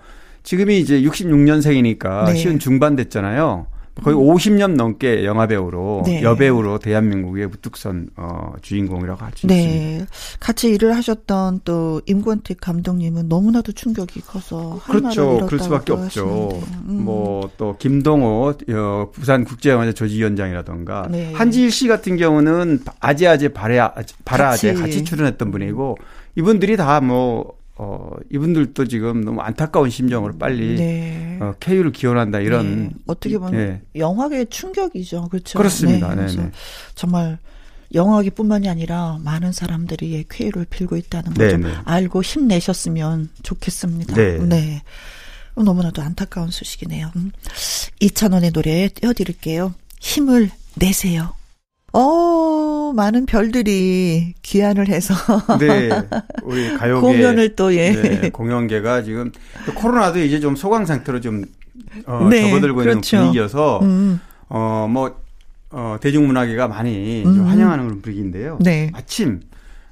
[0.44, 2.36] 지금이 이제 66년생이니까 네.
[2.36, 3.68] 쉰 중반 됐잖아요.
[4.04, 6.22] 거의 50년 넘게 영화 배우로 네.
[6.22, 9.56] 여배우로 대한민국의 우뚝선 어, 주인공이라고 할 수 있습니다.
[9.56, 10.06] 네.
[10.40, 15.46] 같이 일을 하셨던 또 임권택 감독님은 너무나도 충격이 커서 그렇죠.
[15.46, 16.50] 그럴 수밖에 없죠.
[16.88, 17.04] 음.
[17.06, 21.32] 뭐또 김동호 어, 부산 국제영화제 조직위원장이라던가 네.
[21.34, 23.94] 한지일 씨 같은 경우는 아재아재 바라
[24.26, 24.82] 바라아재 같이.
[24.82, 25.98] 같이 출연했던 분이고
[26.36, 31.38] 이분들이 다 뭐 어, 이분들도 지금 너무 안타까운 심정으로 빨리 네.
[31.42, 32.90] 어, KU를 기원한다 이런 네.
[33.06, 33.82] 어떻게 보면 예.
[34.00, 35.28] 영화계의 충격이죠.
[35.30, 35.60] 그렇죠.
[35.60, 36.10] 그렇습니다.
[36.10, 36.16] 네.
[36.16, 36.52] 그래서 네네.
[36.96, 37.38] 정말
[37.94, 41.76] 영화계뿐만이 아니라 많은 사람들이 쾌유를 빌고 있다는 걸좀 네네.
[41.84, 44.16] 알고 힘내셨으면 좋겠습니다.
[44.16, 44.82] 네.
[45.56, 47.12] 어, 너무나도 안타까운 소식이네요.
[47.16, 47.32] 음.
[48.00, 49.74] 이찬원의 노래 띄워드릴게요.
[50.00, 51.34] 힘을 내세요.
[51.98, 55.14] 어, 많은 별들이 귀환을 해서
[55.60, 55.90] 네,
[56.44, 57.92] 우리 가요계 공연을 또 예.
[57.92, 59.32] 네, 공연계가 지금
[59.76, 61.46] 코로나도 이제 좀 소강 상태로 좀
[62.06, 62.90] 어, 네, 접어들고 그렇죠.
[62.90, 65.26] 있는 분위기여서 음, 어 뭐
[65.72, 67.48] 어, 대중문화계가 많이 좀 음.
[67.48, 68.58] 환영하는 그런 분위기인데요.
[68.62, 68.90] 네.
[68.94, 69.42] 마침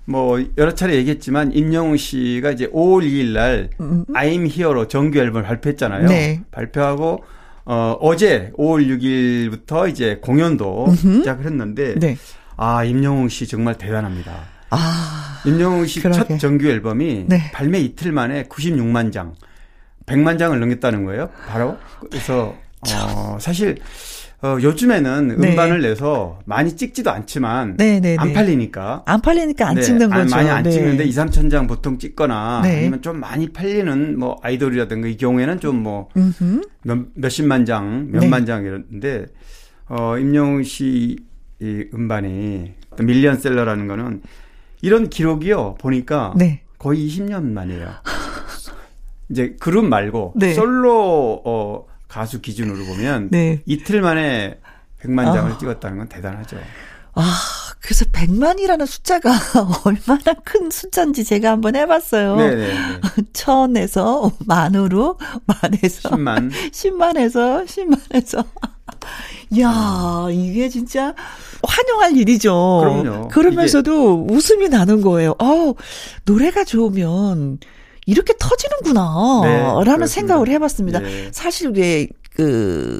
[0.06, 4.06] 뭐 여러 차례 얘기했지만 임영웅 씨가 이제 5월 2일 날 음.
[4.14, 6.08] I'm Here로 정규 앨범을 발표했잖아요.
[6.08, 6.42] 네.
[6.52, 7.24] 발표하고
[7.66, 11.20] 어, 어제 5월 6일부터 이제 공연도 음흠.
[11.20, 12.18] 시작을 했는데 네.
[12.58, 14.34] 아 임영웅 씨 정말 대단합니다.
[14.70, 16.02] 아, 임영웅 씨.
[16.02, 17.52] 첫 정규 앨범이 네.
[17.52, 19.36] 발매 이틀 만에 96만 장,
[20.06, 21.30] 100만 장을 넘겼다는 거예요.
[21.48, 21.78] 바로
[22.10, 22.56] 그래서
[22.92, 23.78] 어, 사실
[24.44, 25.52] 어, 요즘에는 네.
[25.52, 28.34] 음반을 내서 많이 찍지도 않지만 네, 네, 안 네.
[28.34, 30.36] 팔리니까 안 팔리니까 안 네, 찍는 안- 거죠.
[30.36, 30.70] 많이 안 네.
[30.70, 32.80] 찍는데 2, 3천 장 보통 찍거나 네.
[32.80, 36.62] 아니면 좀 많이 팔리는 뭐 아이돌이라든가 이 경우에는 좀뭐 음흠.
[36.84, 38.20] 몇, 몇십만 장, 네.
[38.20, 39.28] 몇만 장 이런데
[39.88, 41.16] 어 임영웅 씨이
[41.94, 44.22] 음반이 또 밀리언셀러라는 거는
[44.82, 46.64] 이런 기록이요 보니까 네.
[46.78, 47.92] 거의 20년 만이에요.
[49.30, 50.54] 이제 그룹 말고 네.
[50.54, 53.64] 솔로 어 가수 기준으로 보면 네.
[53.66, 54.60] 이틀 만에
[55.02, 55.58] 100만 장을 아.
[55.58, 56.58] 찍었다는 건 대단하죠.
[57.16, 57.40] 아,
[57.80, 59.32] 그래서 100만이라는 숫자가
[59.84, 62.36] 얼마나 큰 숫자인지 제가 한번 해봤어요.
[62.36, 62.74] 네네.
[63.34, 66.52] 천에서 만으로, 만에서 10만.
[66.52, 68.46] 10만에서 10만에서.
[69.60, 71.16] 야, 이게 진짜
[71.64, 73.02] 환영할 일이죠.
[73.02, 73.28] 그럼요.
[73.30, 75.32] 그러면서도 웃음이 나는 거예요.
[75.40, 75.74] 어,
[76.26, 77.58] 노래가 좋으면
[78.06, 79.42] 이렇게 터지는구나.
[79.44, 80.08] 네, 라는 그렇습니다.
[80.08, 81.00] 생각을 해봤습니다.
[81.00, 81.30] 네.
[81.32, 83.00] 사실 왜, 그,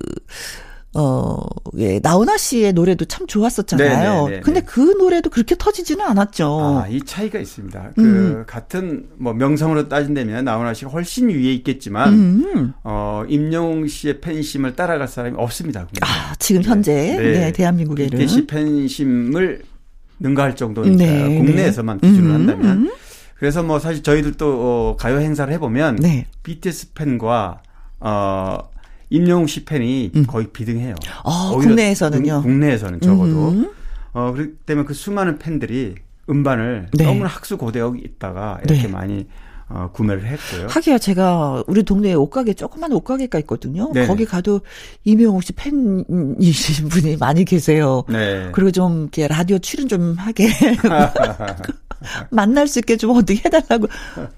[0.96, 1.38] 어,
[1.78, 4.26] 예, 나훈아 씨의 노래도 참 좋았었잖아요.
[4.26, 4.66] 네, 네, 네, 근데 네.
[4.66, 6.84] 그 노래도 그렇게 터지지는 않았죠.
[6.84, 7.92] 아, 이 차이가 있습니다.
[7.96, 8.04] 그 어.
[8.04, 8.44] 음.
[8.46, 12.74] 같은 뭐 명성으로 따진다면 나훈아 씨가 훨씬 위에 있겠지만 음.
[12.84, 15.88] 어 임영웅 씨의 팬심을 따라갈 사람이 없습니다.
[16.02, 18.14] 아, 지금 현재, 네, 대한민국에는.
[18.14, 19.64] 이태 씨 팬심을
[20.20, 22.08] 능가할 정도니까 네, 국내에서만 네.
[22.08, 22.92] 기준으로 음, 한다면 음.
[23.44, 26.28] 그래서 뭐 사실 저희들도 어, 가요 행사를 해보면 네.
[26.44, 27.62] BTS 팬과
[28.00, 28.58] 어
[29.10, 30.96] 임영웅 씨 팬이 거의 비등해요.
[31.26, 32.36] 아, 오히려 국내에서는요?
[32.38, 33.70] 국- 국내에서는 적어도 음.
[34.14, 35.96] 어 그렇기 때문에 그 수많은 팬들이
[36.30, 37.04] 음반을 네.
[37.04, 38.88] 너무나 학수고대하고 있다가 이렇게 네.
[38.88, 39.28] 많이
[39.74, 40.68] 어, 구매를 했고요.
[40.70, 43.92] 하기야 제가 우리 동네에 옷가게 조그만 옷가게가 있거든요.
[43.92, 44.08] 네네.
[44.08, 44.62] 거기 가도
[45.04, 48.04] 이명웅 씨 팬이신 분이 많이 계세요.
[48.08, 48.50] 네.
[48.52, 50.50] 그리고 좀 이렇게 라디오 출연 좀 하게
[52.30, 53.88] 만날 수 있게 좀 어떻게 해달라고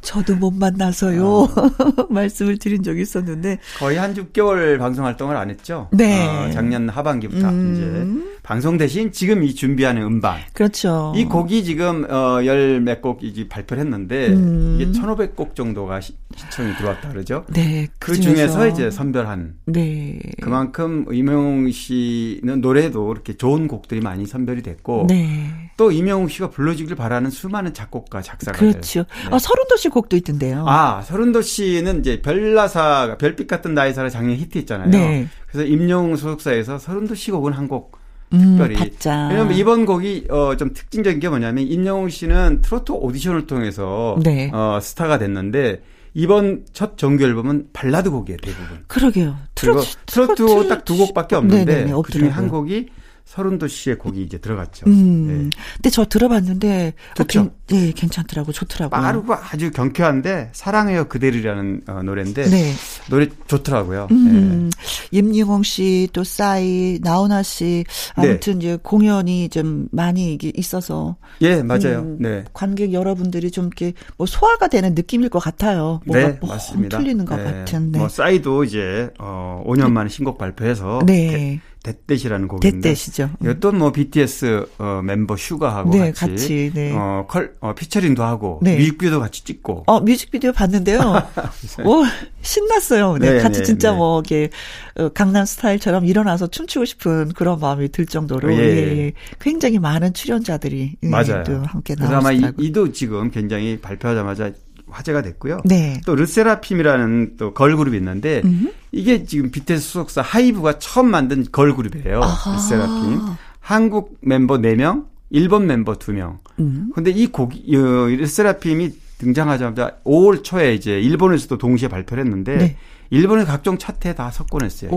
[0.02, 1.50] 저도 못 만나서요
[2.10, 5.90] 말씀을 드린 적이 있었는데 거의 한 6개월 방송 활동을 안 했죠.
[5.92, 6.28] 네.
[6.28, 7.74] 어, 작년 하반기부터 음.
[7.74, 10.40] 이제 방송 대신 지금 이 준비하는 음반.
[10.54, 11.14] 그렇죠.
[11.16, 14.78] 이 곡이 지금 어 열몇 곡 이제 발표를 했는데 음.
[14.80, 14.92] 이게
[15.28, 17.46] 1,500곡 정도가 시, 시청이 들어왔다 그러죠.
[17.54, 20.20] 네, 그 중에서 이제 선별한 네.
[20.42, 25.72] 그만큼 이명웅 씨는 노래도 이렇게 좋은 곡들이 많이 선별이 됐고 네.
[25.78, 28.72] 또 이명웅 씨가 불러주길 바라는 수많은 작곡가 작사가들.
[28.72, 29.00] 그렇죠.
[29.00, 29.30] 네.
[29.32, 30.66] 아, 설운도 씨 곡도 있던데요.
[30.68, 34.90] 아, 설운도 씨는 이제 별나사, 별빛 같은 나의 사랑 작년 히트했잖아요.
[34.90, 35.28] 네.
[35.48, 37.98] 그래서 임영웅 소속사에서 설운도 씨 곡은 한곡
[38.34, 38.76] 음, 특별히.
[38.76, 39.28] 받자.
[39.30, 44.50] 왜냐면 이번 곡이 어, 좀 특징적인 게 뭐냐면 임영웅 씨는 트로트 오디션을 통해서 네.
[44.54, 45.82] 어, 스타가 됐는데
[46.14, 48.80] 이번 첫 정규 앨범은 발라드 곡이에요 대부분.
[48.88, 49.36] 그러게요.
[49.54, 52.30] 그리고 트로트, 트로트 딱 두 곡밖에 없는데 네네네, 그 중에.
[52.30, 52.88] 한 곡이
[53.26, 54.86] 설운도 씨의 곡이 이제 들어갔죠.
[54.88, 55.28] 음.
[55.28, 55.50] 네.
[55.78, 57.42] 근데 저 들어봤는데 어, 좋죠?
[57.44, 58.52] 괜- 네, 괜찮더라고.
[58.52, 59.02] 좋더라고요.
[59.02, 62.72] 빠르고 아주 경쾌한데 사랑해요 그대를이라는 어, 노래인데 네.
[63.10, 64.08] 노래 좋더라고요.
[64.12, 64.70] 음,
[65.10, 67.84] 임영웅 씨, 또 싸이, 나훈아 씨,
[68.18, 68.30] 네.
[68.30, 71.16] 아무튼 이제 공연이 좀 많이 있어서.
[71.42, 72.02] 예, 예, 맞아요.
[72.02, 72.44] 음, 네.
[72.54, 76.00] 관객 여러분들이 좀 이렇게 뭐 소화가 되는 느낌일 것 같아요.
[76.06, 77.00] 뭔가 네, 뻥 맞습니다.
[77.00, 77.44] 뚫리는 것 네.
[77.44, 77.92] 같은.
[77.92, 77.98] 네.
[77.98, 81.60] 뭐 싸이도 이제 어 5년 만에 신곡 발표해서 네.
[81.86, 83.30] That That이라는 곡인데 That That이죠.
[83.42, 86.92] 이것도 뭐 BTS 어, 멤버 슈가하고 네, 같이, 같이, 네.
[86.96, 88.78] 어, 컬, 어, 피처링도 하고 네.
[88.78, 91.00] 뮤직비디오도 같이 찍고 어, 뮤직비디오 봤는데요.
[91.86, 92.04] 오,
[92.42, 93.18] 신났어요.
[93.20, 93.98] 네, 네, 같이 네, 진짜 네.
[93.98, 94.50] 뭐, 이게,
[94.96, 98.58] 어, 강남 스타일처럼 일어나서 춤추고 싶은 그런 마음이 들 정도로, 예.
[98.58, 99.12] 예, 예.
[99.40, 101.44] 굉장히 많은 출연자들이, 예, 맞아요.
[101.44, 102.42] 또 함께 그래서 아마 이.
[102.58, 104.52] 이도 지금 굉장히 발표하자마자
[104.90, 105.62] 화제가 됐고요.
[105.66, 106.00] 네.
[106.06, 108.72] 또 르세라핌이라는 또 걸그룹이 있는데 음.
[108.92, 112.22] 이게 지금 BTS 소속사 하이브가 처음 만든 걸그룹이에요.
[112.22, 112.56] 아하.
[112.56, 113.36] 르세라핌.
[113.60, 116.38] 한국 멤버 4명, 일본 멤버 2명.
[116.60, 116.92] 음.
[116.94, 122.78] 근데 이 곡이 어, 르세라핌이 등장하자마자 5월 초에 이제 일본에서도 동시에 발표를 했는데 네.
[123.10, 124.92] 일본의 각종 차트에 다 석권했어요.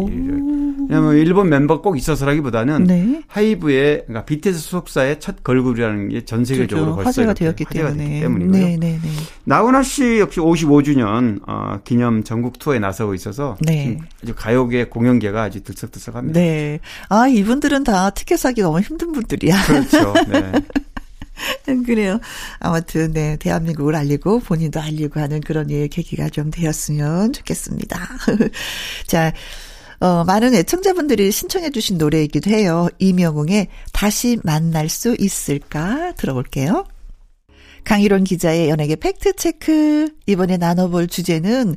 [0.89, 3.23] 왜냐면 일본 멤버 꼭 있어서라기보다는 네.
[3.27, 8.21] 하이브의 그러니까 BTS 소속사의 첫 걸그룹이라는 게 전 세계적으로 벌써 화제가 되었기 화제가 때문에.
[8.21, 8.53] 때문이고요.
[8.53, 9.09] 네, 네, 네.
[9.45, 13.99] 나훈아 씨 역시 55주년 어, 기념 전국 투어에 나서고 있어서 네.
[14.23, 16.39] 아주 가요계 공연계가 아주 들썩들썩합니다.
[16.39, 16.81] 네.
[17.09, 19.57] 아, 이분들은 다 티켓 사기 너무 힘든 분들이야.
[19.67, 20.13] 그렇죠.
[20.29, 20.53] 네.
[21.87, 22.21] 그래요.
[22.59, 28.09] 아무튼, 네, 대한민국을 알리고 본인도 알리고 하는 그런 예, 계기가 좀 되었으면 좋겠습니다.
[29.07, 29.33] 자,
[30.01, 32.89] 어, 많은 애청자분들이 신청해주신 노래이기도 해요.
[32.99, 36.13] 이명웅의 다시 만날 수 있을까?
[36.13, 36.85] 들어볼게요.
[37.89, 40.11] 강희론 기자의 연예계 팩트체크.
[40.27, 41.75] 이번에 나눠볼 주제는,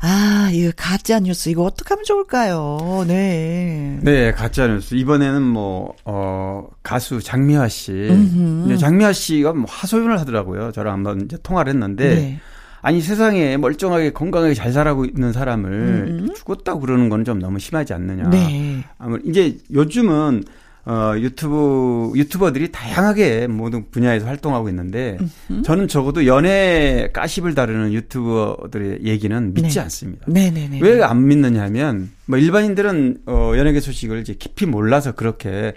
[0.00, 1.50] 아, 이거 가짜 뉴스.
[1.50, 3.04] 이거 어떡하면 좋을까요?
[3.06, 3.98] 네.
[4.00, 4.94] 네, 가짜 뉴스.
[4.94, 7.92] 이번에는 뭐, 어, 가수 장미화 씨.
[7.92, 8.78] 음흠.
[8.78, 10.72] 장미화 씨가 뭐 하소연을 하더라고요.
[10.72, 12.40] 저랑 한번 이제 통화를 했는데, 네.
[12.80, 16.34] 아니 세상에 멀쩡하게 건강하게 잘 살아가고 있는 사람을 음.
[16.34, 18.28] 죽었다고 그러는 건 좀 너무 심하지 않느냐.
[18.30, 18.82] 네.
[18.98, 20.42] 아무 이제 요즘은
[20.84, 25.16] 어 유튜브 유튜버들이 다양하게 모든 분야에서 활동하고 있는데
[25.64, 29.80] 저는 적어도 연애 가십을 다루는 유튜버들의 얘기는 믿지 네.
[29.80, 30.24] 않습니다.
[30.26, 30.80] 네네네.
[30.80, 35.74] 왜 안 믿느냐면 뭐 일반인들은 어 연예계 소식을 이제 깊이 몰라서 그렇게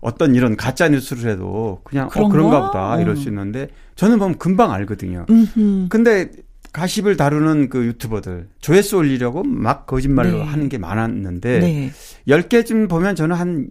[0.00, 2.32] 어떤 이런 가짜 뉴스를 해도 그냥 어 그런가?
[2.32, 3.16] 그런가 보다 이럴 음.
[3.16, 5.26] 수 있는데 저는 보면 금방 알거든요.
[5.28, 5.86] 음흠.
[5.90, 6.30] 근데
[6.72, 10.44] 가십을 다루는 그 유튜버들 조회수 올리려고 막 거짓말로 네.
[10.44, 11.90] 하는 게 많았는데 네.
[12.28, 13.68] 10개쯤 10개쯤 보면 저는 한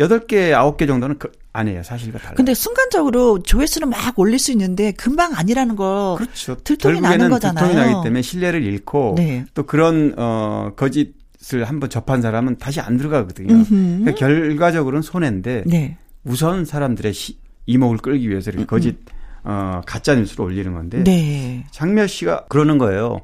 [0.00, 1.82] 여- 8개, 9개 정도는 그 아니에요.
[1.84, 2.34] 사실과 달라요.
[2.36, 6.16] 근데 순간적으로 조회수는 막 올릴 수 있는데 금방 아니라는 거.
[6.18, 6.56] 그렇죠.
[6.64, 7.66] 들통이 나는 거잖아요.
[7.68, 9.44] 들통이 나기 때문에 신뢰를 잃고 네.
[9.54, 13.64] 또 그런 어 거짓을 한번 접한 사람은 다시 안 들어가거든요.
[13.68, 15.96] 그러니까 결과적으로는 손해인데 네.
[16.24, 18.96] 우선 사람들의 시, 이목을 끌기 위해서 이렇게 거짓
[19.44, 21.64] 어 가짜 뉴스를 올리는 건데 음, 네.
[21.70, 23.20] 장미아 씨가 그러는 거예요.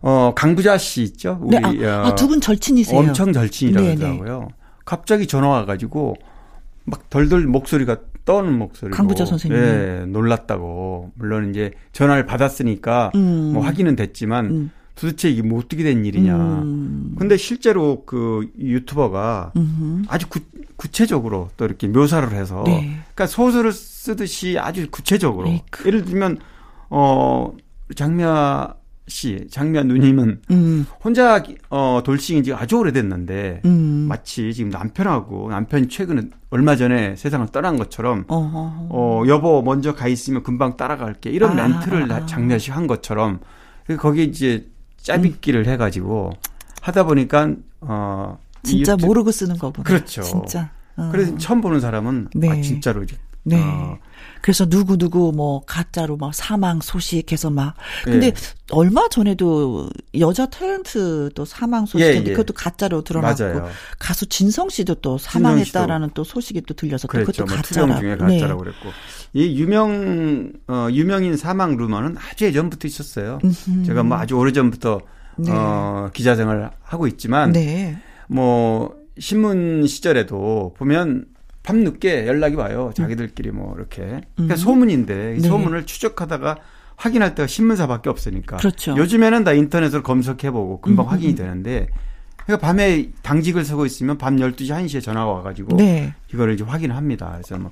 [0.00, 1.38] 어 강부자 씨 있죠?
[1.42, 1.86] 우리 네.
[1.86, 2.98] 아, 어, 두분 절친이세요.
[2.98, 4.04] 엄청 절친이라고 네네.
[4.04, 4.48] 하더라고요.
[4.88, 6.16] 갑자기 전화 와가지고
[6.84, 9.58] 막 덜덜 목소리가 떠는 목소리로 강부자 선생님.
[9.60, 11.12] 예, 놀랐다고.
[11.14, 13.50] 물론 이제 전화를 받았으니까 음.
[13.52, 14.70] 뭐 확인은 됐지만 음.
[14.94, 16.34] 도대체 이게 뭐 어떻게 된 일이냐.
[16.34, 17.16] 음.
[17.18, 20.04] 근데 실제로 그 유튜버가 음흠.
[20.08, 20.40] 아주 구,
[20.76, 22.96] 구체적으로 또 이렇게 묘사를 해서 네.
[23.14, 25.86] 그러니까 소설을 쓰듯이 아주 구체적으로 에이크.
[25.86, 26.38] 예를 들면
[26.88, 27.52] 어
[27.94, 28.72] 장미아
[29.08, 30.86] 씨, 장미아 누님은 음.
[31.02, 34.06] 혼자 어 돌싱인 지 아주 오래됐는데 음.
[34.08, 38.88] 마치 지금 남편하고 남편이 최근에 얼마 전에 세상을 떠난 것처럼 어.
[38.90, 42.26] 어 여보 먼저 가 있으면 금방 따라갈게 이런 아, 멘트를 아, 아.
[42.26, 43.40] 장면씩 한 것처럼
[43.98, 44.66] 거기 이제
[44.98, 46.32] 짜빗기를 해가지고
[46.82, 49.84] 하다 보니까 어이 진짜 유튜- 모르고 쓰는 거구나.
[49.84, 50.22] 그렇죠.
[50.22, 50.70] 진짜.
[50.96, 51.08] 어.
[51.12, 52.50] 그래서 처음 보는 사람은 네.
[52.50, 53.16] 아 진짜로 이제
[53.48, 53.62] 네.
[53.62, 53.98] 어,
[54.40, 57.74] 그래서 누구 누구 뭐 가짜로 막 사망 소식해서 막
[58.04, 58.32] 근데 예.
[58.70, 62.34] 얼마 전에도 여자 탤런트 또 사망 소식인데 예, 예.
[62.34, 63.68] 그것도 가짜로 드러났고 맞아요.
[63.98, 67.44] 가수 진성 씨도 또 사망했다라는 또 소식이 또 들려서 또 그랬죠.
[67.44, 68.00] 그것도 뭐 가짜라.
[68.00, 68.90] 중에 가짜라고 그랬고
[69.32, 73.40] 이 유명 어 유명인 사망 루머는 아주 예전부터 있었어요.
[73.42, 73.84] 음흠.
[73.86, 75.00] 제가 뭐 아주 오래 전부터
[75.36, 75.50] 네.
[75.52, 77.98] 어 기자 생활을 하고 있지만 네.
[78.28, 81.26] 뭐 신문 시절에도 보면
[81.68, 82.92] 밤늦게 연락이 와요.
[82.94, 84.22] 자기들끼리 뭐 이렇게.
[84.34, 84.56] 그러니까 음.
[84.56, 85.48] 소문인데 이 네.
[85.48, 86.56] 소문을 추적하다가
[86.96, 88.56] 확인할 때가 신문사밖에 없으니까.
[88.56, 88.96] 그렇죠.
[88.96, 91.36] 요즘에는 다 인터넷으로 검색해보고 금방 음, 확인이 음.
[91.36, 91.88] 되는데
[92.44, 96.14] 그러니까 밤에 당직을 서고 있으면 밤 12시, 1시에 전화가 와가지고 네.
[96.32, 97.32] 이거를 이제 확인을 합니다.
[97.34, 97.70] 그래서 뭐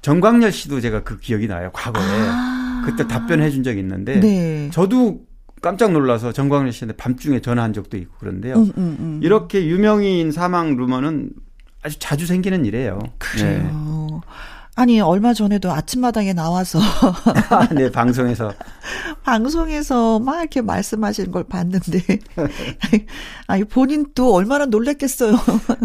[0.00, 1.70] 정광열 씨도 제가 그 기억이 나요.
[1.72, 2.04] 과거에.
[2.04, 2.82] 아.
[2.86, 4.70] 그때 답변해 준 적이 있는데 네.
[4.70, 5.22] 저도
[5.60, 8.54] 깜짝 놀라서 정광열 씨한테 밤중에 전화한 적도 있고 그런데요.
[8.54, 9.20] 음, 음, 음.
[9.24, 11.30] 이렇게 유명인 사망 루머는
[11.84, 12.98] 아주 자주 생기는 일이에요.
[13.18, 14.22] 그래요.
[14.76, 16.80] 아니 얼마 전에도 아침마당에 나와서
[17.70, 17.74] 네.
[17.84, 18.52] 네, 방송에서
[19.22, 22.00] 방송에서 막 이렇게 말씀하시는 걸 봤는데
[23.46, 25.36] 아니 본인 또 얼마나 놀랬겠어요.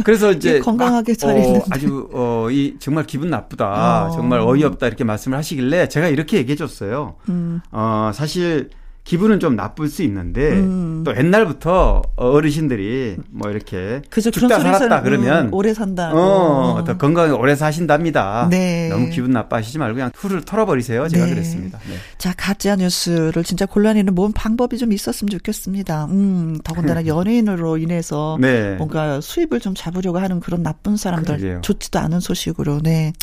[0.03, 1.61] 그래서 이제 예, 건강하게 막, 잘 어.
[1.69, 4.07] 아주 어이 정말 기분 나쁘다.
[4.07, 4.11] 어.
[4.11, 7.17] 정말 어이없다 이렇게 말씀을 하시길래 제가 이렇게 얘기해 줬어요.
[7.27, 7.59] 음.
[7.71, 8.71] 어, 사실
[9.09, 11.01] 기분은 좀 나쁠 수 있는데 음.
[11.03, 16.11] 또 옛날부터 어르신들이 뭐 이렇게 그런 죽다 살았다 그러면 음, 오래 산다.
[16.13, 18.49] 어, 더 건강하게 오래 사신답니다.
[18.51, 18.87] 네.
[18.89, 21.07] 너무 기분 나빠하시지 말고 그냥 후를 털어버리세요.
[21.07, 21.33] 제가 네.
[21.33, 21.79] 그랬습니다.
[21.89, 21.95] 네.
[22.19, 26.05] 자, 가짜 뉴스를 진짜 골라내는 뭔 방법이 좀 있었으면 좋겠습니다.
[26.05, 28.75] 음, 더군다나 연예인으로 인해서 네.
[28.75, 31.61] 뭔가 수입을 좀 잡으려고 하는 그런 나쁜 사람들 그러게요.
[31.61, 33.13] 좋지도 않은 소식으로 네.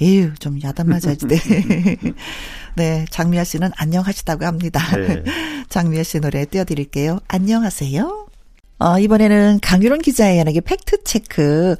[0.00, 1.26] 에휴, 좀 야단 맞아야지.
[1.26, 1.36] 네.
[2.78, 4.80] 네, 장미아 씨는 안녕하시다고 합니다.
[4.96, 5.24] 네.
[5.68, 7.18] 장미아 씨 노래 띄워드릴게요.
[7.26, 8.27] 안녕하세요.
[8.78, 11.76] 어, 이번에는 강유론 기자의 연예계 팩트체크,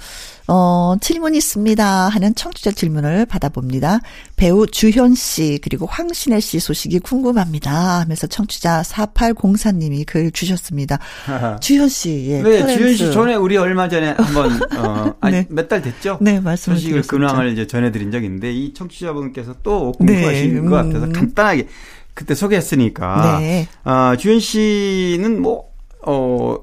[0.49, 4.01] 어, 질문 있습니다 하는 청취자 질문을 받아봅니다.
[4.36, 10.99] 배우 주현 씨, 그리고 황신혜 씨 소식이 궁금합니다 하면서 청취자 4804님이 글 주셨습니다.
[11.61, 12.42] 주현 씨, 예.
[12.42, 12.76] 네, 커렌트.
[12.78, 15.46] 주현 씨 전에 우리 얼마 전에 한 번 어, 아니 네.
[15.51, 16.18] 몇달 됐죠?
[16.20, 17.03] 네, 말씀을 소식을.
[17.03, 21.12] 근황을 이제 전해드린 적이 있는데 이 청취자분께서 또 네, 궁금하신 것 같아서 음.
[21.12, 21.68] 간단하게
[22.14, 23.68] 그때 소개했으니까 네.
[23.84, 25.68] 아, 주현 씨는 뭐
[26.03, 26.57] 어,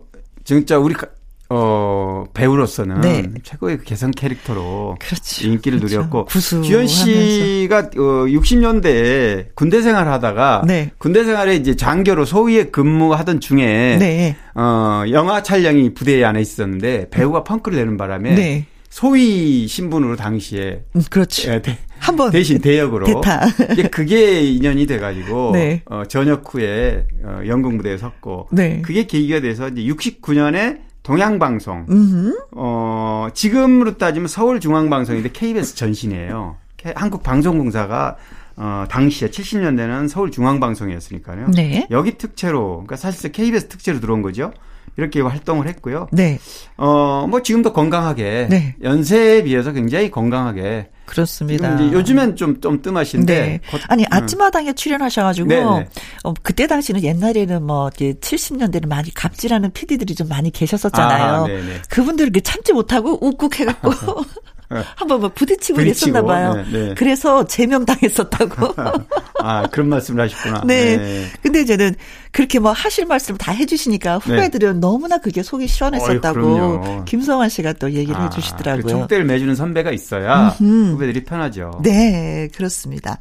[0.45, 1.07] 진짜 우리 가-
[1.49, 3.23] 어, 배우로서는 네.
[3.43, 5.45] 최고의 그 개성 캐릭터로 그렇죠.
[5.47, 5.97] 인기를 그렇죠.
[5.97, 6.67] 누렸고 구수하면서.
[6.67, 10.89] 주현 씨가 어, 60년대에 군대 생활하다가 네.
[10.97, 14.35] 군대 생활에 이제 장교로 소위에 근무하던 중에 네.
[14.55, 18.65] 어, 영화 촬영이 부대 안에 있었는데 배우가 펑크를 내는 바람에 네.
[18.95, 21.51] 소위 신분으로 당시에 음, 그렇죠.
[21.51, 23.41] 예, 대, 한번 대신 대역으로 대타.
[23.91, 25.81] 그게 인연이 돼가지고 네.
[25.83, 28.81] 어, 전역 후에 어, 연극 무대에 섰고 네.
[28.81, 32.37] 그게 계기가 돼서 이제 69년에 동양방송 음.
[32.51, 36.55] 어, 지금으로 따지면 서울중앙방송인데 KBS 전신이에요.
[36.95, 38.15] 한국방송공사가
[38.55, 41.47] 어, 당시에 70년대는 서울중앙방송이었으니까요.
[41.53, 41.85] 네.
[41.91, 44.53] 여기 특채로, 그러니까 사실상 KBS 특채로 들어온 거죠.
[44.97, 46.07] 이렇게 활동을 했고요.
[46.11, 46.39] 네.
[46.77, 48.75] 어, 뭐 지금도 건강하게 네.
[48.81, 51.77] 연세에 비해서 굉장히 건강하게 그렇습니다.
[51.91, 53.39] 요즘엔 좀, 좀 뜸하신데.
[53.39, 53.59] 네.
[53.69, 54.07] 곧- 아니, 음.
[54.09, 55.87] 아침마당에 출연하셔가지고, 네, 네.
[56.23, 61.43] 어, 그때 당시는 옛날에는 뭐, 이제 70년대는 많이 갑질하는 PD들이 좀 많이 계셨었잖아요.
[61.43, 61.81] 아, 네네.
[61.89, 63.91] 그분들 이렇게 참지 못하고 욱욱 해갖고,
[64.95, 66.63] 한번 뭐 부딪히고 부딪히고, 그랬었나 봐요.
[66.71, 66.93] 네, 네.
[66.95, 68.75] 그래서 제명 당했었다고.
[69.43, 70.63] 아, 그런 말씀을 하셨구나.
[70.65, 71.25] 네.
[71.41, 71.95] 근데 이제는
[72.31, 76.89] 그렇게 뭐 하실 말씀 다 해주시니까 후배들은 너무나 그게 속이 시원했었다고 네.
[76.99, 77.05] 어이.
[77.05, 78.83] 김성환 씨가 또 얘기를 아, 해주시더라고요.
[78.83, 81.79] 그 총대를 매주는 선배가 있어야 후배들이 편하죠.
[81.83, 83.17] 네, 그렇습니다.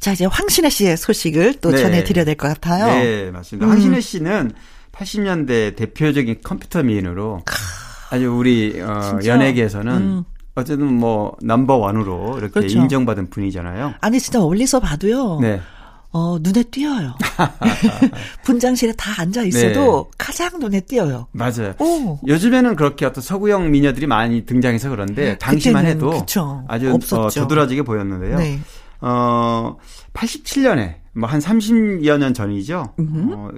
[0.00, 1.78] 자, 이제 황신혜 씨의 소식을 또 네.
[1.78, 2.86] 전해드려야 될 것 같아요.
[2.86, 3.66] 네, 맞습니다.
[3.66, 3.70] 음.
[3.72, 4.52] 황신혜 씨는
[4.92, 7.42] 80년대 대표적인 컴퓨터 미인으로
[8.10, 9.18] 아주 우리 어.
[9.24, 10.24] 연예계에서는 음.
[10.56, 12.78] 어쨌든 뭐 넘버 원으로 이렇게 그렇죠.
[12.78, 13.94] 인정받은 분이잖아요.
[14.00, 15.38] 아니, 진짜 멀리서 봐도요.
[15.40, 15.60] 네.
[16.12, 17.14] 어, 눈에 띄어요.
[18.44, 21.26] 분장실에 다 앉아 있어도 가장 눈에 띄어요.
[21.32, 21.74] 맞아요.
[21.78, 22.18] 오.
[22.26, 26.64] 요즘에는 그렇게 어떤 서구형 미녀들이 많이 등장해서 그런데 당시만 네, 그때는 해도 그쵸.
[26.68, 27.40] 아주 없었죠.
[27.40, 28.38] 어, 도드라지게 보였는데요.
[28.38, 28.58] 네.
[29.02, 29.76] 어,
[30.14, 32.94] 87년에 뭐 한 30여 년 전이죠.
[32.98, 33.48] 어,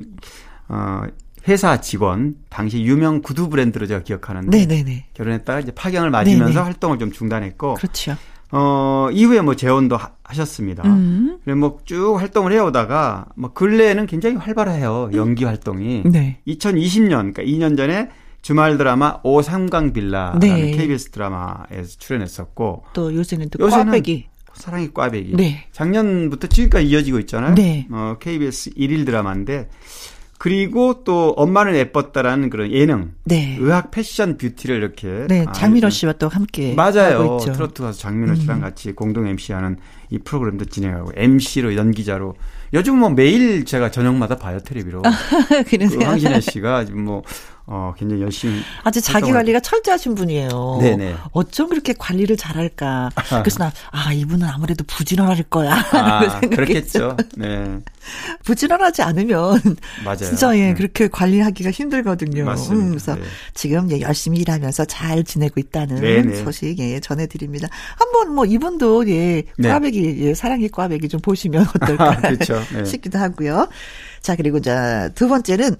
[0.69, 1.03] 어,
[1.49, 5.07] 회사 직원 당시 유명 구두 브랜드로 제가 기억하는데 네네네.
[5.15, 6.61] 결혼했다가 이제 파경을 맞으면서 네네.
[6.61, 8.17] 활동을 좀 중단했고 그렇죠.
[8.51, 10.83] 어, 이후에 뭐 재혼도 하, 하셨습니다.
[10.85, 11.39] 음.
[11.45, 15.11] 그래 뭐쭉 활동을 해오다가 뭐 근래에는 굉장히 활발해요.
[15.15, 16.03] 연기 활동이.
[16.07, 16.41] 네.
[16.47, 18.09] 2020년 그러니까 2년 전에
[18.43, 20.71] 주말 드라마 오삼강 빌라라는 네.
[20.73, 24.27] KBS 드라마에서 출연했었고 또 요새는 또 요새는 꽈배기.
[24.55, 25.37] 사랑의 꽈배기.
[25.37, 25.67] 네.
[25.73, 27.55] 작년부터 지금까지 이어지고 있잖아요.
[27.55, 27.87] 네.
[27.91, 29.69] 어, KBS 일일 드라마인데
[30.39, 33.57] 그리고 또 엄마는 예뻤다라는 그런 예능, 네.
[33.61, 37.39] 의학 패션 뷰티를 이렇게 네, 아, 장민호 씨와 또 함께 맞아요.
[37.45, 37.53] 음.
[37.53, 39.79] 트로트 가수 장민호 씨랑 같이 공동 MC하는
[40.11, 42.35] 이 프로그램도 진행하고 MC로 연기자로
[42.73, 45.03] 요즘 뭐 매일 제가 저녁마다 봐요 텔레비로.
[45.49, 46.09] 그 그러세요.
[46.09, 47.23] 황신혜 씨가 지금 뭐
[47.71, 50.79] 어, 굉장히 열심히 아주 자기 관리가 철저하신 분이에요.
[50.81, 51.15] 네네.
[51.33, 53.11] 어쩜 그렇게 관리를 잘할까.
[53.45, 55.75] 그래서 나, 아, 이분은 아무래도 부지런할 거야.
[55.93, 56.41] 아.
[56.49, 57.19] 그렇겠죠.
[57.37, 57.79] 네.
[58.45, 59.61] 부지런하지 않으면
[60.03, 60.17] 맞아요.
[60.17, 60.75] 진짜 예, 네.
[60.75, 62.47] 그렇게 관리하기가 힘들거든요.
[62.47, 62.87] 맞습니다.
[62.87, 63.23] 음, 그래서 네.
[63.53, 66.37] 지금 예, 열심히 일하면서 잘 지내고 있다는 네네.
[66.45, 67.69] 소식 예, 전해드립니다.
[67.97, 69.69] 한번 뭐 이분도 예, 네.
[69.69, 72.63] 꽈배기 예, 사랑의 꽈배기 좀 보시면 어떨까 그렇죠.
[72.73, 72.85] 네.
[72.87, 73.69] 싶기도 하고요.
[74.23, 75.77] 자 그리고 자두 번째는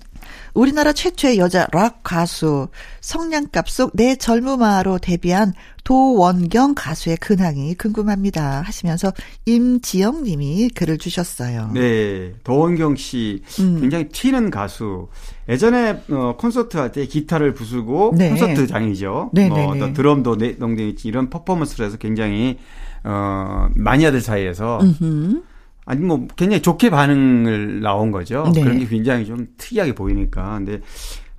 [0.55, 2.69] 우리나라 최초의 여자 락 가수
[3.01, 5.53] 성냥갑 속 내 젊음아로 데뷔한
[5.85, 9.13] 도원경 가수의 근황이 궁금합니다 하시면서
[9.47, 11.71] 임지영 님이 글을 주셨어요.
[11.73, 13.81] 네, 도원경 씨 음.
[13.81, 15.09] 굉장히 튀는 가수.
[15.49, 18.31] 예전에 어, 콘서트 할 때 기타를 부수고 네.
[18.31, 19.31] 콘서트장이죠.
[19.33, 19.93] 네, 뭐 네, 네.
[19.95, 22.59] 드럼도 내동댕이 이런 퍼포먼스를 해서 굉장히
[23.05, 25.43] 어 마니아들 사이에서 음흠.
[25.89, 28.53] 아니 뭐 굉장히 좋게 반응을 나온 거죠.
[28.55, 28.63] 네.
[28.63, 30.57] 그런 게 굉장히 좀 특이하게 보이니까.
[30.59, 30.81] 근데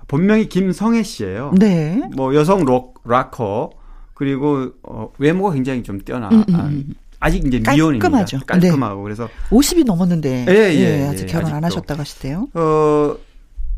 [0.08, 1.52] 본명이 김성애 씨예요.
[1.56, 2.02] 네.
[2.16, 3.70] 뭐 여성 록 락커
[4.12, 6.28] 그리고 어, 외모가 굉장히 좀 뛰어나.
[6.30, 6.92] 음, 음, 아, 음.
[7.20, 8.08] 아직 이제 미혼입니다.
[8.08, 8.38] 깔끔하죠.
[8.38, 8.44] 네.
[8.44, 11.62] 깔끔하고 그래서 50이 넘었는데 예, 예, 아직 예, 결혼 안.
[11.64, 12.48] 하셨다고 하시대요.
[12.54, 13.16] 어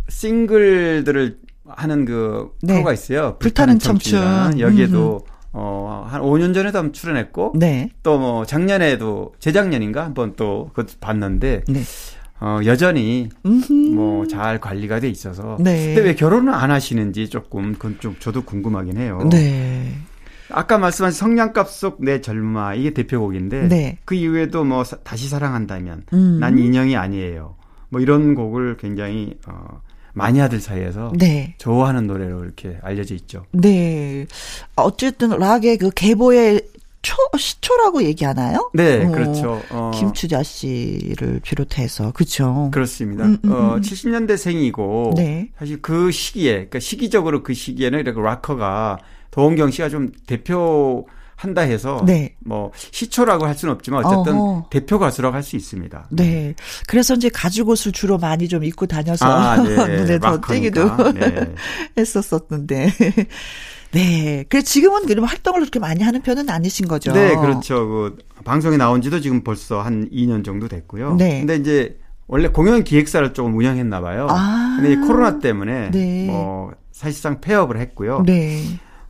[0.09, 2.73] 싱글들을 하는 그 네.
[2.75, 3.37] 프로가 있어요.
[3.41, 4.13] 불타는 청춘.
[4.13, 4.61] 청춘이라는.
[4.61, 7.91] 여기에도 어, 한 5년 전에도 한번 출연했고 네.
[8.03, 11.81] 또 뭐 작년에도 재작년인가 한번 또 그것 봤는데 네.
[12.41, 13.29] 어 여전히.
[13.95, 15.87] 뭐 잘 관리가 돼 있어서 네.
[15.95, 19.21] 근데 왜 결혼을 안 하시는지 조금 그건 좀 저도 궁금하긴 해요.
[19.31, 19.93] 네.
[20.51, 23.99] 아까 말씀하신 성냥갑 속 내 젊아 이게 대표곡인데 네.
[24.05, 26.39] 그 이후에도 뭐 사- 다시 사랑한다면 음.
[26.41, 27.55] 난 인형이 아니에요.
[27.91, 29.81] 뭐 이런 곡을 굉장히 어
[30.15, 31.55] 마니아들 사이에서 네.
[31.59, 33.47] 좋아하는 노래로 이렇게 알려져 있죠.
[33.53, 34.27] 네.
[34.77, 36.63] 어쨌든 락의 그 계보의
[37.03, 38.71] 초 시초라고 얘기하나요?
[38.75, 39.61] 네, 어, 그렇죠.
[39.71, 42.71] 어, 김추자 씨를 비롯해서 그렇죠.
[42.73, 43.25] 그렇습니다.
[43.25, 43.81] 음, 음, 어, 음.
[43.81, 45.51] 70년대 생이고 네.
[45.59, 48.99] 사실 그 시기에 그러니까 시기적으로 그 시기에는 이렇게 락커가
[49.33, 51.07] 도원경 씨가 좀 대표
[51.43, 52.37] 한다 해서 네.
[52.39, 54.67] 뭐 시초라고 할 수는 없지만 어쨌든 어허.
[54.71, 56.07] 대표 가수라고 할 수 있습니다.
[56.11, 56.55] 네.
[56.87, 59.75] 그래서 이제 가죽 옷을 주로 많이 좀 입고 다녀서 아, 네.
[60.05, 60.21] 눈에.
[60.49, 61.53] 띄기도 네.
[61.99, 62.93] 했었었는데.
[63.91, 64.45] 네.
[64.49, 67.13] 그래 지금은 그럼 활동을 그렇게 많이 하는 편은 아니신 거죠.
[67.13, 67.87] 네, 그렇죠.
[67.89, 71.17] 그 방송에 나온 지도 지금 벌써 한 2년 정도 됐고요.
[71.17, 71.41] 네.
[71.41, 74.29] 근데 이제 원래 공연 기획사를 조금 운영했나 봐요.
[74.31, 74.77] 아.
[74.81, 76.27] 근데 이 코로나 때문에 네.
[76.27, 78.23] 뭐 사실상 폐업을 했고요.
[78.25, 78.63] 네.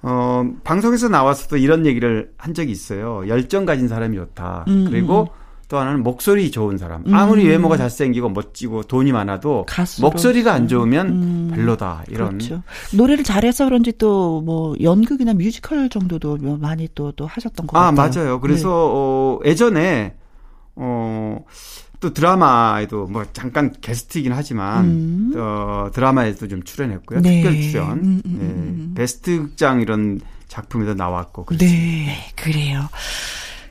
[0.03, 3.23] 어, 방송에서 나와서도 이런 얘기를 한 적이 있어요.
[3.29, 4.65] 열정 가진 사람이 좋다.
[4.69, 5.29] 음, 그리고
[5.69, 7.03] 또 하나는 목소리 좋은 사람.
[7.15, 10.07] 아무리 외모가 잘생기고 멋지고 돈이 많아도 가수로.
[10.09, 12.05] 목소리가 안 좋으면 음, 별로다.
[12.09, 12.31] 이런.
[12.39, 12.63] 그렇죠.
[12.95, 18.25] 노래를 잘해서 그런지 또 뭐 연극이나 뮤지컬 정도도 많이 또 또 하셨던 것 아, 같아요.
[18.25, 18.41] 맞아요.
[18.41, 20.15] 그래서 어, 예전에
[20.75, 21.39] 어,
[22.03, 25.33] 또 드라마에도 뭐 잠깐 게스트이긴 하지만 음.
[25.37, 27.21] 어, 드라마에도 좀 출연했고요.
[27.21, 27.43] 네.
[27.43, 27.91] 특별 출연.
[27.93, 29.01] 음, 음, 음, 네.
[29.01, 31.77] 베스트 극장 이런 작품에도 나왔고 그렇습니다.
[31.77, 32.89] 네, 그래요.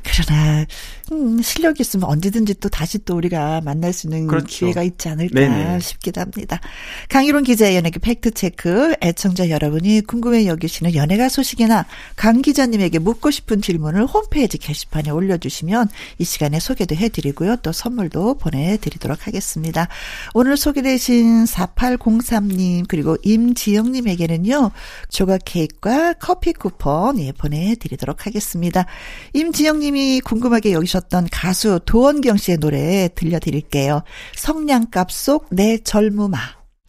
[0.03, 0.65] 그러나
[1.11, 4.47] 음, 실력이 있으면 언제든지 또 다시 또 우리가 만날 수 있는 그렇죠.
[4.47, 5.79] 기회가 있지 않을까 네네.
[5.81, 6.61] 싶기도 합니다.
[7.09, 11.85] 강희론 기자의 연예계 팩트체크 애청자 여러분이 궁금해 여기시는 연예가 소식이나
[12.15, 17.57] 강 기자님에게 묻고 싶은 질문을 홈페이지 게시판에 올려주시면 이 시간에 소개도 해드리고요.
[17.57, 19.89] 또 선물도 보내드리도록 하겠습니다.
[20.33, 24.71] 오늘 소개되신 4803님 그리고 임지영님에게는요.
[25.09, 28.85] 조각 케이크와 커피 쿠폰 예, 보내드리도록 하겠습니다.
[29.33, 34.03] 임지영님이 궁금하게 여기셨 던 가수 도원경 씨의 노래 들려드릴게요.
[34.35, 36.37] 성냥갑 속 내 젊음아.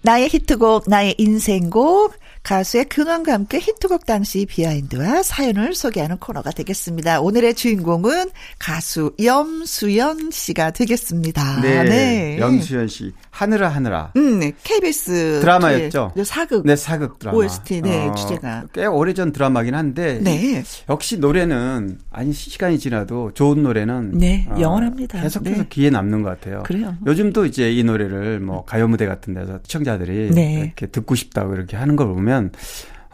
[0.03, 7.21] 나의 히트곡, 나의 인생곡, 가수의 근황과 함께 히트곡 당시 비하인드와 사연을 소개하는 코너가 되겠습니다.
[7.21, 11.61] 오늘의 주인공은 가수 염수연 씨가 되겠습니다.
[11.61, 12.39] 네.
[12.41, 14.13] 염수연 씨 하늘아 하늘아.
[14.17, 14.53] 음, 네.
[14.63, 16.13] KBS 드라마였죠?
[16.17, 16.67] 네, 사극.
[16.67, 17.39] 네, 사극 드라마.
[17.39, 18.65] OST, 네, 주제가.
[18.73, 20.21] 꽤 오래전 드라마긴 한데.
[20.23, 20.63] 네.
[20.89, 24.19] 역시 노래는, 아니, 시간이 지나도 좋은 노래는.
[24.19, 25.23] 네, 영원합니다.
[25.23, 25.67] 계속해서 네.
[25.71, 26.63] 귀에 남는 것 같아요.
[26.65, 26.95] 그래요.
[27.07, 30.61] 요즘도 이제 이 노래를 뭐 가요 무대 같은 데서 시청자들이 네.
[30.65, 32.32] 이렇게 듣고 싶다고 이렇게 하는 걸 보면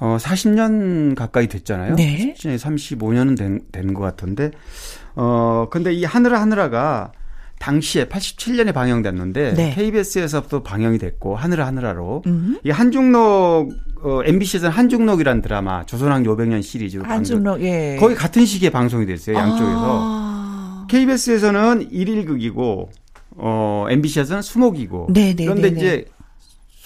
[0.00, 1.96] 어 40년 가까이 됐잖아요.
[1.96, 2.34] 네.
[2.38, 4.52] 35년은 된, 된것 같은데
[5.16, 7.10] 어 근데 이 하늘아 하늘아가
[7.58, 9.74] 당시에 87년에 방영됐는데 네.
[9.74, 12.58] KBS에서 또 방영이 됐고 하늘아 하늘아로 음.
[12.62, 17.96] 이 한중록 어, MBC에서는 한중록이라는 드라마 조선왕 요백년 시리즈로 방송- 한중록, 예.
[17.98, 20.86] 거의 같은 시기에 방송이 됐어요 양쪽에서 아.
[20.88, 22.88] KBS에서는 1일극이고
[23.36, 25.76] 어 MBC에서는 수목이고 네, 네, 그런데 네, 네.
[25.76, 26.04] 이제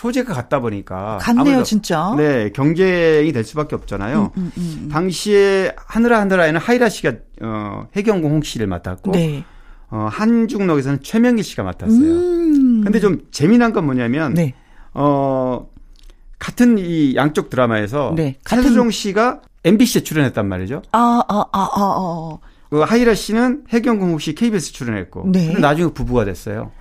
[0.03, 2.13] 소재가 같다 보니까 같네요, 아무래도 진짜.
[2.17, 4.33] 네 경쟁이 될 수밖에 없잖아요.
[4.37, 4.89] 음, 음, 음.
[4.91, 9.45] 당시에 하늘아 하늘아에는 하이라 씨가 어 해경공 홍 씨를 맡았고 네.
[9.91, 12.01] 어 한중록에서는 최명길 씨가 맡았어요.
[12.01, 12.81] 음.
[12.83, 14.55] 근데 좀 재미난 건 뭐냐면 네.
[14.93, 15.69] 어
[16.41, 20.83] 같은 이 양쪽 드라마에서 네, 같은- 차수종 씨가 MBC에 출연했단 말이죠.
[20.91, 22.39] 아, 아, 아, 아, 아.
[22.71, 25.53] 그 하이라 씨는 해경공 홍씨 KBS 출연했고 네.
[25.61, 26.73] 나중에 부부가 됐어요.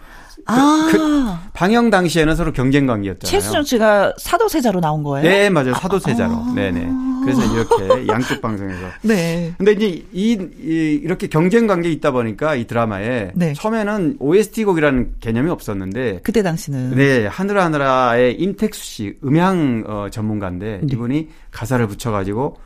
[0.47, 1.49] 아.
[1.53, 3.29] 방영 당시에는 서로 경쟁 관계였잖아요.
[3.30, 5.27] 최수종 씨가 사도세자로 나온 거예요?
[5.27, 5.73] 네, 맞아요.
[5.75, 6.33] 사도세자로.
[6.33, 6.53] 아.
[6.55, 6.89] 네네.
[7.23, 8.79] 그래서 이렇게 양쪽 방송에서.
[9.03, 9.53] 네.
[9.57, 13.53] 근데 이제 이, 이 이렇게 경쟁 관계 있다 보니까 이 드라마에 네.
[13.53, 16.95] 처음에는 OST 곡이라는 개념이 없었는데 그때 당시는.
[16.95, 20.87] 네, 하늘아 하늘아의 임택수 씨 음향 어, 전문가인데 네.
[20.91, 22.57] 이분이 가사를 붙여가지고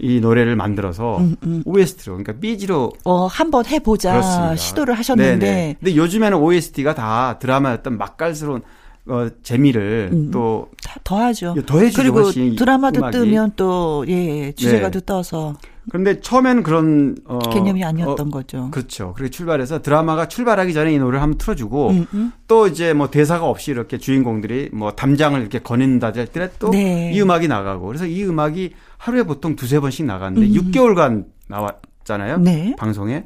[0.00, 1.62] 이 노래를 만들어서 음, 음.
[1.64, 4.56] OST로 그러니까 BG로 어, 한번 해보자 그렇습니다.
[4.56, 5.38] 시도를 하셨는데.
[5.38, 5.76] 네네.
[5.78, 8.62] 근데 요즘에는 OST가 다 드라마의 어떤 맛깔스러운
[9.06, 10.30] 어, 재미를 음.
[10.30, 11.54] 또다 더하죠.
[11.56, 13.18] 예, 더해주죠, 그리고 훨씬 드라마도 음악이.
[13.18, 15.06] 뜨면 또, 예, 주제가도 네.
[15.06, 15.54] 떠서
[15.88, 18.68] 그런데 처음에는 그런 어, 개념이 아니었던 어, 거죠.
[18.70, 19.14] 그렇죠.
[19.14, 22.32] 그렇게 출발해서 드라마가 출발하기 전에 이 노래를 한번 틀어주고 음, 음.
[22.46, 27.20] 또 이제 뭐 대사가 없이 이렇게 주인공들이 뭐 담장을 이렇게 거닌다 할때또이 네.
[27.20, 30.70] 음악이 나가고 그래서 이 음악이 하루에 보통 두세 번씩 나갔는데 음.
[30.70, 32.36] 6개월간 나왔잖아요.
[32.38, 32.76] 네.
[32.78, 33.24] 방송에.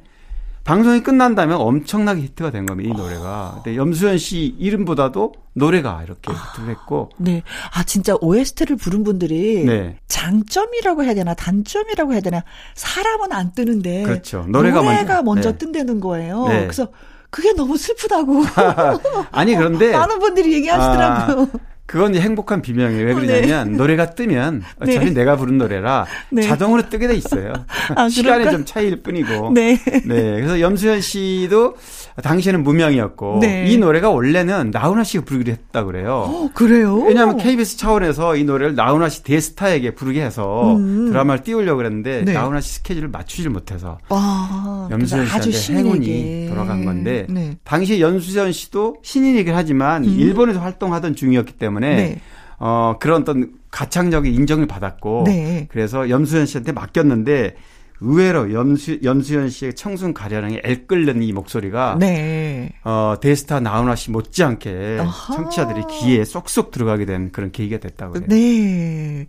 [0.63, 3.61] 방송이 끝난다면 엄청나게 히트가 된 겁니다, 이 노래가.
[3.63, 7.11] 근데 염수연 씨 이름보다도 노래가 이렇게 히트를 했고.
[7.19, 7.43] 네.
[7.75, 9.99] 아, 진짜 OST를 부른 분들이 네.
[10.07, 12.45] 장점이라고 해야 되나 단점이라고 해야 되나
[12.77, 14.47] 사람은 안 뜨는데 그렇죠.
[14.49, 15.23] 노래가 먼저.
[15.23, 15.59] 먼저 네.
[15.59, 16.47] 뜬다는 거예요.
[16.49, 16.61] 네.
[16.63, 16.89] 그래서
[17.29, 18.45] 그게 너무 슬프다고
[19.33, 19.91] 아니, 그런데.
[19.93, 21.49] 많은 분들이 얘기하시더라고요.
[21.87, 23.07] 그건 이제 행복한 비명이에요.
[23.07, 24.97] 왜 어, 그러냐면 노래가 뜨면 네.
[24.97, 26.43] 어차피 내가 부른 노래라 네.
[26.43, 27.53] 자동으로 뜨게 돼 있어요.
[27.95, 28.51] 아, 시간의 그럴까?
[28.51, 29.53] 좀 차이일 뿐이고.
[29.53, 29.79] 네.
[29.85, 30.01] 네.
[30.05, 31.77] 그래서 염수현 씨도
[32.23, 33.67] 당시에는 무명이었고 네.
[33.67, 36.27] 이 노래가 원래는 나훈아 씨가 부르기로 했다 그래요.
[36.29, 36.97] 어, 그래요?
[36.99, 41.07] 왜냐하면 KBS 차원에서 이 노래를 나훈아 씨 대스타에게 부르게 해서 음.
[41.11, 42.33] 드라마를 띄우려고 그랬는데 네.
[42.33, 46.47] 나훈아 씨 스케줄을 맞추질 못해서 와, 염수현 씨한테 행운이.
[46.49, 47.57] 돌아간 건데 네.
[47.65, 51.97] 당시 염수현 씨도 신인이긴 하지만 일본에서 활동하던 중이었기 때문에 음.
[51.97, 52.21] 네.
[52.59, 55.67] 어 그런 어떤 가창력의 인정을 받았고 네.
[55.71, 57.57] 그래서 염수현 씨한테 맡겼는데
[58.05, 62.73] 의외로 염수 염수현 씨의 청순 가련하게 애끓는 이 목소리가 네.
[62.85, 65.35] 어 대스타 나훈아 씨 못지않게 아하.
[65.35, 68.25] 청취자들이 귀에 쏙쏙 들어가게 된 그런 계기가 됐다고 해요.
[68.29, 69.27] 네.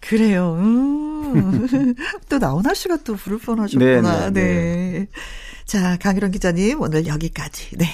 [0.00, 0.56] 그래요.
[0.58, 1.94] 음.
[2.28, 4.30] 또 나훈아 씨가 또 부를 뻔하셨구나.
[4.30, 5.06] 네, 네, 네,
[5.66, 7.76] 자, 강희론 기자님 오늘 여기까지.
[7.76, 7.86] 네.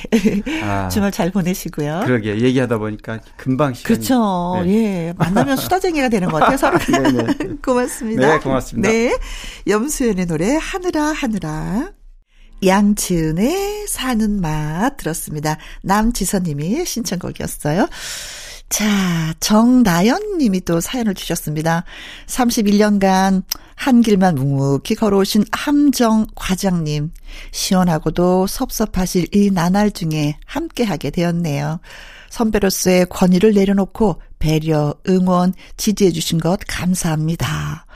[0.62, 0.88] 아.
[0.92, 2.02] 주말 잘 보내시고요.
[2.04, 4.62] 그러게 얘기하다 보니까 금방 시간이 그렇죠.
[4.64, 5.08] 네.
[5.08, 5.14] 예.
[5.16, 6.98] 만나면 수다쟁이가 되는 것 같아요, 서로가.
[6.98, 7.34] 네네.
[7.64, 8.26] 고맙습니다.
[8.26, 8.88] 네, 고맙습니다.
[8.88, 9.16] 네.
[9.66, 11.92] 염수연의 노래, 하늘아, 하늘아.
[12.62, 15.56] 양치은의 사는 맛 들었습니다.
[15.82, 17.88] 남지선님이 신청곡이었어요.
[18.70, 21.84] 자, 정나연 님이 또 사연을 주셨습니다.
[22.26, 23.42] 31년간
[23.74, 27.10] 한 길만 묵묵히 걸어오신 함정 과장님.
[27.50, 31.80] 시원하고도 섭섭하실 이 나날 중에 함께하게 되었네요.
[32.30, 37.86] 선배로서의 권위를 내려놓고 배려, 응원, 지지해 주신 것 감사합니다.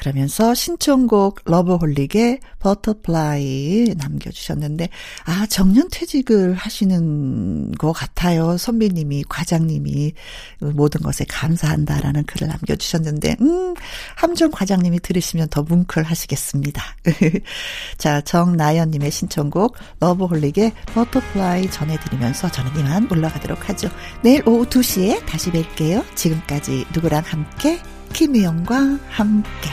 [0.00, 4.88] 그러면서 신청곡 러브홀릭의 버터플라이 남겨주셨는데,
[5.24, 8.56] 아, 정년퇴직을 하시는 것 같아요.
[8.56, 10.14] 선배님이, 과장님이
[10.60, 13.74] 모든 것에 감사한다라는 글을 남겨주셨는데, 음,
[14.16, 16.82] 함정 과장님이 들으시면 더 뭉클하시겠습니다.
[17.98, 23.90] 자, 정나연님의 신청곡 러브홀릭의 버터플라이 전해드리면서 저는 이만 물러가도록 하죠.
[24.22, 26.04] 내일 오후 2시에 다시 뵐게요.
[26.16, 27.78] 지금까지 누구랑 함께?
[28.12, 29.70] 김혜영과 함께.